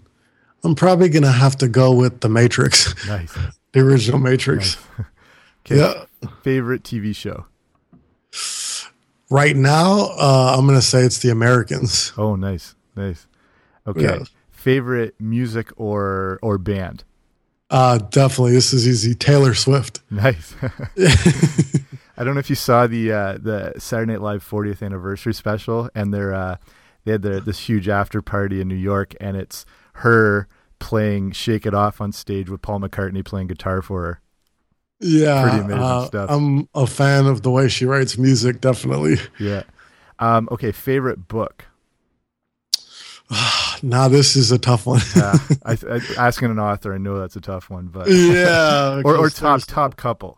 I'm 0.63 0.73
probably 0.73 1.10
gonna 1.10 1.32
have 1.32 1.56
to 1.58 1.67
go 1.67 1.93
with 1.93 2.21
The 2.21 2.30
Matrix. 2.30 2.95
Nice. 3.06 3.38
the 3.73 3.82
original 3.82 4.19
Matrix. 4.19 4.75
Nice. 4.97 5.08
okay. 5.71 5.78
Yeah. 5.78 6.30
Favorite 6.41 6.82
TV 6.82 7.15
show? 7.15 7.45
Right 9.29 9.55
now, 9.55 10.09
uh, 10.17 10.55
I'm 10.57 10.65
going 10.65 10.79
to 10.79 10.85
say 10.85 11.01
it's 11.01 11.19
The 11.19 11.29
Americans. 11.29 12.11
Oh, 12.17 12.35
nice, 12.35 12.75
nice. 12.95 13.27
Okay, 13.87 14.01
yeah. 14.03 14.19
favorite 14.49 15.15
music 15.19 15.71
or 15.77 16.39
or 16.41 16.57
band? 16.57 17.03
Uh, 17.69 17.97
definitely. 17.97 18.53
This 18.53 18.73
is 18.73 18.87
easy. 18.87 19.13
Taylor 19.15 19.53
Swift. 19.53 20.01
Nice. 20.09 20.55
I 22.17 22.23
don't 22.25 22.33
know 22.33 22.39
if 22.39 22.49
you 22.49 22.55
saw 22.55 22.85
the 22.87 23.11
uh, 23.11 23.37
the 23.39 23.73
Saturday 23.77 24.11
Night 24.13 24.21
Live 24.21 24.43
40th 24.47 24.83
anniversary 24.83 25.33
special, 25.33 25.89
and 25.95 26.13
they're 26.13 26.33
uh, 26.33 26.57
they 27.05 27.13
had 27.13 27.21
this 27.21 27.59
huge 27.59 27.87
after 27.87 28.21
party 28.21 28.59
in 28.59 28.67
New 28.67 28.75
York, 28.75 29.15
and 29.21 29.37
it's 29.37 29.65
her 29.93 30.47
playing 30.79 31.31
"Shake 31.31 31.65
It 31.65 31.73
Off" 31.73 32.01
on 32.01 32.11
stage 32.11 32.49
with 32.49 32.61
Paul 32.61 32.81
McCartney 32.81 33.23
playing 33.23 33.47
guitar 33.47 33.81
for 33.81 34.03
her. 34.03 34.21
Yeah, 34.99 35.43
pretty 35.43 35.59
amazing 35.59 35.81
uh, 35.81 36.05
stuff. 36.05 36.29
I'm 36.29 36.67
a 36.75 36.85
fan 36.85 37.25
of 37.25 37.41
the 37.41 37.51
way 37.51 37.69
she 37.69 37.85
writes 37.85 38.17
music. 38.17 38.59
Definitely. 38.59 39.17
Yeah. 39.39 39.63
Um, 40.19 40.49
okay, 40.51 40.71
favorite 40.71 41.27
book. 41.27 41.65
now 43.83 44.07
this 44.07 44.35
is 44.35 44.51
a 44.51 44.57
tough 44.57 44.85
one. 44.85 45.01
yeah, 45.15 45.38
I, 45.65 45.77
I, 45.89 46.01
asking 46.17 46.51
an 46.51 46.59
author, 46.59 46.93
I 46.93 46.97
know 46.97 47.19
that's 47.19 47.35
a 47.35 47.41
tough 47.41 47.69
one, 47.69 47.88
but 47.88 48.09
yeah, 48.09 49.01
or, 49.05 49.17
or 49.17 49.29
top 49.29 49.62
top 49.67 49.95
couple. 49.95 50.38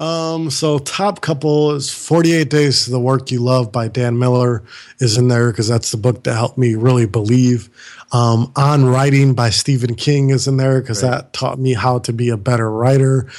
Um, 0.00 0.50
so 0.50 0.78
top 0.78 1.20
couple 1.20 1.72
is 1.72 1.88
48 1.88 2.50
Days 2.50 2.84
to 2.84 2.90
the 2.90 2.98
Work 2.98 3.30
You 3.30 3.40
Love 3.40 3.70
by 3.70 3.86
Dan 3.86 4.18
Miller 4.18 4.64
is 4.98 5.16
in 5.16 5.28
there 5.28 5.52
because 5.52 5.68
that's 5.68 5.92
the 5.92 5.96
book 5.96 6.24
that 6.24 6.34
helped 6.34 6.58
me 6.58 6.74
really 6.74 7.06
believe. 7.06 7.70
Um, 8.12 8.52
On 8.56 8.84
Writing 8.84 9.34
by 9.34 9.50
Stephen 9.50 9.94
King 9.94 10.30
is 10.30 10.48
in 10.48 10.56
there 10.56 10.80
because 10.80 11.02
right. 11.02 11.10
that 11.10 11.32
taught 11.32 11.58
me 11.58 11.74
how 11.74 12.00
to 12.00 12.12
be 12.12 12.28
a 12.30 12.36
better 12.36 12.70
writer. 12.70 13.30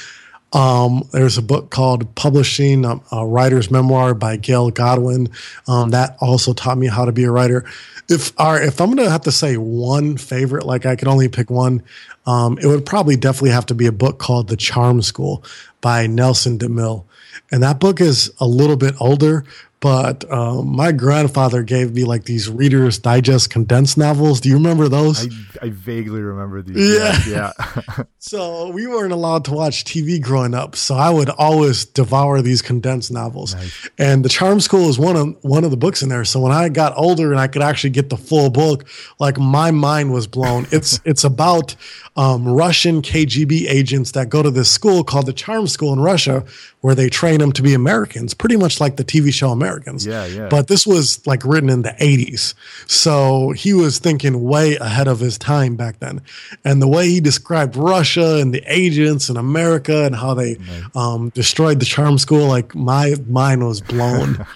Um, 0.52 1.06
there's 1.12 1.36
a 1.36 1.42
book 1.42 1.70
called 1.70 2.14
Publishing, 2.14 2.86
a, 2.86 3.00
a 3.12 3.26
Writer's 3.26 3.70
Memoir 3.70 4.14
by 4.14 4.36
Gail 4.36 4.70
Godwin. 4.70 5.28
Um, 5.68 5.90
that 5.90 6.16
also 6.20 6.54
taught 6.54 6.78
me 6.78 6.86
how 6.86 7.04
to 7.04 7.12
be 7.12 7.24
a 7.24 7.30
writer. 7.30 7.66
If 8.08 8.32
our, 8.40 8.62
if 8.62 8.80
I'm 8.80 8.94
gonna 8.94 9.10
have 9.10 9.22
to 9.22 9.32
say 9.32 9.56
one 9.56 10.16
favorite, 10.16 10.64
like 10.64 10.86
I 10.86 10.96
can 10.96 11.08
only 11.08 11.28
pick 11.28 11.50
one, 11.50 11.82
um, 12.26 12.58
it 12.58 12.66
would 12.66 12.84
probably 12.84 13.16
definitely 13.16 13.50
have 13.50 13.66
to 13.66 13.74
be 13.74 13.86
a 13.86 13.92
book 13.92 14.18
called 14.18 14.48
The 14.48 14.56
Charm 14.56 15.02
School 15.02 15.44
by 15.80 16.06
Nelson 16.06 16.58
DeMille. 16.58 17.04
And 17.52 17.62
that 17.62 17.78
book 17.78 18.00
is 18.00 18.32
a 18.40 18.46
little 18.46 18.76
bit 18.76 18.94
older, 19.00 19.44
but 19.80 20.30
um, 20.32 20.74
my 20.74 20.90
grandfather 20.90 21.62
gave 21.62 21.94
me 21.94 22.04
like 22.04 22.24
these 22.24 22.48
Reader's 22.48 22.98
Digest 22.98 23.50
condensed 23.50 23.98
novels. 23.98 24.40
Do 24.40 24.48
you 24.48 24.54
remember 24.56 24.88
those? 24.88 25.26
I, 25.60 25.66
I 25.66 25.68
vaguely 25.68 26.22
remember 26.22 26.62
these. 26.62 26.98
Yeah. 26.98 27.52
Yeah. 27.58 28.02
so 28.18 28.70
we 28.70 28.86
weren't 28.86 29.12
allowed 29.12 29.44
to 29.46 29.52
watch 29.52 29.84
TV 29.84 30.20
growing 30.20 30.54
up. 30.54 30.76
So 30.76 30.94
I 30.94 31.10
would 31.10 31.28
always 31.28 31.84
devour 31.84 32.40
these 32.40 32.62
condensed 32.62 33.12
novels. 33.12 33.54
Nice. 33.54 33.88
And 33.98 34.24
The 34.24 34.30
Charm 34.30 34.60
School 34.60 34.88
is 34.88 34.98
one 34.98 35.14
of 35.14 35.36
one 35.44 35.62
of 35.62 35.70
the 35.70 35.76
books 35.76 36.02
in 36.02 36.08
there. 36.08 36.24
So 36.24 36.40
when 36.40 36.52
I 36.52 36.70
got 36.70 36.96
older 36.96 37.30
and 37.30 37.40
I 37.40 37.46
could 37.46 37.62
actually 37.62 37.90
get 37.90 38.08
the 38.08 38.16
full 38.16 38.48
book, 38.48 38.88
like 39.18 39.38
my 39.38 39.70
mind 39.70 40.10
was 40.10 40.26
blown. 40.26 40.66
it's 40.72 41.00
it's 41.04 41.24
about 41.24 41.76
um, 42.16 42.48
Russian 42.48 43.02
KGB 43.02 43.68
agents 43.68 44.12
that 44.12 44.30
go 44.30 44.42
to 44.42 44.50
this 44.50 44.70
school 44.70 45.04
called 45.04 45.26
the 45.26 45.32
Charm 45.34 45.66
School 45.66 45.92
in 45.92 46.00
Russia, 46.00 46.44
where 46.80 46.94
they 46.94 47.10
train 47.10 47.40
them 47.40 47.52
to 47.52 47.62
be 47.62 47.74
Americans, 47.74 48.32
pretty 48.32 48.56
much 48.56 48.80
like 48.80 48.96
the 48.96 49.04
TV 49.04 49.32
show 49.32 49.52
Americans. 49.66 50.06
Yeah, 50.06 50.26
yeah. 50.26 50.48
But 50.48 50.68
this 50.68 50.86
was 50.86 51.26
like 51.26 51.44
written 51.44 51.70
in 51.70 51.82
the 51.82 51.90
80s. 51.90 52.54
So 52.86 53.50
he 53.50 53.72
was 53.72 53.98
thinking 53.98 54.42
way 54.42 54.76
ahead 54.76 55.08
of 55.08 55.20
his 55.20 55.38
time 55.38 55.76
back 55.76 55.98
then. 55.98 56.22
And 56.64 56.80
the 56.80 56.88
way 56.88 57.08
he 57.08 57.20
described 57.20 57.76
Russia 57.76 58.36
and 58.40 58.54
the 58.54 58.62
agents 58.66 59.28
and 59.28 59.38
America 59.38 60.04
and 60.04 60.14
how 60.14 60.34
they 60.34 60.58
um, 60.94 61.30
destroyed 61.30 61.80
the 61.80 61.86
Charm 61.86 62.18
School, 62.18 62.46
like 62.46 62.74
my 62.74 63.14
mind 63.26 63.66
was 63.66 63.80
blown. 63.80 64.46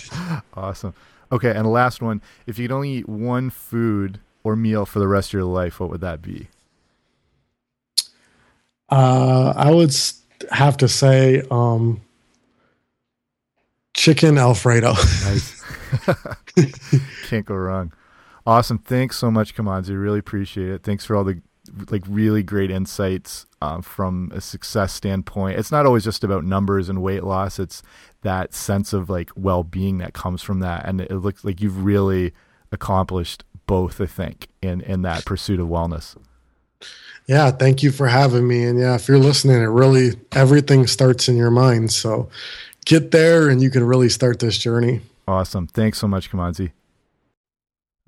awesome. 0.54 0.94
Okay, 1.32 1.50
and 1.50 1.70
last 1.70 2.02
one. 2.02 2.20
If 2.46 2.58
you 2.58 2.68
could 2.68 2.74
only 2.74 2.90
eat 2.90 3.08
one 3.08 3.50
food 3.50 4.18
or 4.42 4.56
meal 4.56 4.84
for 4.86 4.98
the 4.98 5.06
rest 5.06 5.30
of 5.30 5.34
your 5.34 5.44
life, 5.44 5.78
what 5.78 5.90
would 5.90 6.00
that 6.00 6.22
be? 6.22 6.48
Uh, 8.88 9.52
I 9.56 9.70
would 9.70 9.94
have 10.50 10.76
to 10.78 10.88
say 10.88 11.42
um, 11.50 12.00
chicken 14.00 14.38
Alfredo. 14.38 14.94
nice. 14.94 15.62
Can't 17.28 17.44
go 17.44 17.54
wrong. 17.54 17.92
Awesome. 18.46 18.78
Thanks 18.78 19.18
so 19.18 19.30
much, 19.30 19.54
Kimanzi. 19.54 20.00
Really 20.00 20.18
appreciate 20.18 20.70
it. 20.70 20.82
Thanks 20.82 21.04
for 21.04 21.14
all 21.14 21.24
the 21.24 21.42
like 21.90 22.02
really 22.08 22.42
great 22.42 22.70
insights 22.70 23.46
uh, 23.60 23.82
from 23.82 24.32
a 24.34 24.40
success 24.40 24.92
standpoint. 24.94 25.58
It's 25.58 25.70
not 25.70 25.84
always 25.84 26.02
just 26.02 26.24
about 26.24 26.44
numbers 26.44 26.88
and 26.88 27.02
weight 27.02 27.22
loss. 27.22 27.58
It's 27.58 27.82
that 28.22 28.54
sense 28.54 28.94
of 28.94 29.10
like 29.10 29.30
well 29.36 29.62
being 29.62 29.98
that 29.98 30.14
comes 30.14 30.42
from 30.42 30.60
that, 30.60 30.86
and 30.86 31.02
it 31.02 31.12
looks 31.12 31.44
like 31.44 31.60
you've 31.60 31.84
really 31.84 32.32
accomplished 32.72 33.44
both. 33.66 34.00
I 34.00 34.06
think 34.06 34.48
in 34.62 34.80
in 34.80 35.02
that 35.02 35.26
pursuit 35.26 35.60
of 35.60 35.68
wellness. 35.68 36.16
Yeah, 37.26 37.50
thank 37.52 37.82
you 37.82 37.92
for 37.92 38.08
having 38.08 38.48
me. 38.48 38.64
And 38.64 38.78
yeah, 38.78 38.94
if 38.96 39.06
you're 39.06 39.18
listening, 39.18 39.60
it 39.60 39.66
really 39.66 40.12
everything 40.32 40.86
starts 40.86 41.28
in 41.28 41.36
your 41.36 41.50
mind. 41.50 41.92
So 41.92 42.28
get 42.90 43.12
there 43.12 43.48
and 43.48 43.62
you 43.62 43.70
can 43.70 43.84
really 43.84 44.08
start 44.08 44.40
this 44.40 44.58
journey. 44.58 45.00
Awesome. 45.28 45.68
Thanks 45.68 45.98
so 45.98 46.08
much, 46.08 46.30
Kimanzi. 46.30 46.72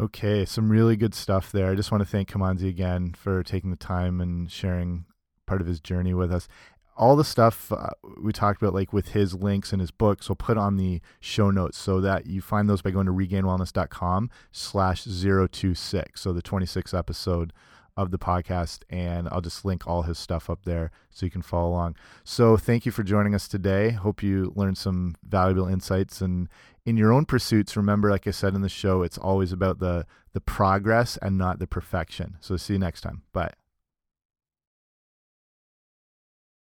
Okay, 0.00 0.44
some 0.44 0.70
really 0.70 0.96
good 0.96 1.14
stuff 1.14 1.52
there. 1.52 1.70
I 1.70 1.76
just 1.76 1.92
want 1.92 2.02
to 2.02 2.08
thank 2.08 2.32
Kimanzi 2.32 2.68
again 2.68 3.14
for 3.16 3.44
taking 3.44 3.70
the 3.70 3.76
time 3.76 4.20
and 4.20 4.50
sharing 4.50 5.04
part 5.46 5.60
of 5.60 5.68
his 5.68 5.78
journey 5.78 6.14
with 6.14 6.32
us. 6.32 6.48
All 6.96 7.14
the 7.14 7.24
stuff 7.24 7.70
uh, 7.70 7.90
we 8.20 8.32
talked 8.32 8.60
about, 8.60 8.74
like 8.74 8.92
with 8.92 9.08
his 9.10 9.34
links 9.34 9.72
and 9.72 9.80
his 9.80 9.92
books, 9.92 10.28
we'll 10.28 10.36
put 10.36 10.58
on 10.58 10.76
the 10.76 11.00
show 11.20 11.50
notes 11.52 11.78
so 11.78 12.00
that 12.00 12.26
you 12.26 12.42
find 12.42 12.68
those 12.68 12.82
by 12.82 12.90
going 12.90 13.06
to 13.06 13.12
regainedwellness.com 13.12 14.30
slash 14.50 15.04
026. 15.04 16.20
So 16.20 16.32
the 16.32 16.42
26th 16.42 16.98
episode 16.98 17.52
of 17.96 18.10
the 18.10 18.18
podcast, 18.18 18.80
and 18.90 19.28
I'll 19.30 19.40
just 19.40 19.64
link 19.64 19.86
all 19.86 20.02
his 20.02 20.18
stuff 20.18 20.48
up 20.48 20.64
there 20.64 20.90
so 21.10 21.26
you 21.26 21.30
can 21.30 21.42
follow 21.42 21.70
along. 21.70 21.96
So, 22.24 22.56
thank 22.56 22.86
you 22.86 22.92
for 22.92 23.02
joining 23.02 23.34
us 23.34 23.48
today. 23.48 23.90
Hope 23.90 24.22
you 24.22 24.52
learned 24.56 24.78
some 24.78 25.14
valuable 25.26 25.68
insights. 25.68 26.20
And 26.20 26.48
in 26.84 26.96
your 26.96 27.12
own 27.12 27.26
pursuits, 27.26 27.76
remember, 27.76 28.10
like 28.10 28.26
I 28.26 28.30
said 28.30 28.54
in 28.54 28.62
the 28.62 28.68
show, 28.68 29.02
it's 29.02 29.18
always 29.18 29.52
about 29.52 29.78
the 29.78 30.06
the 30.32 30.40
progress 30.40 31.18
and 31.20 31.36
not 31.36 31.58
the 31.58 31.66
perfection. 31.66 32.36
So, 32.40 32.56
see 32.56 32.74
you 32.74 32.78
next 32.78 33.02
time. 33.02 33.22
Bye. 33.32 33.61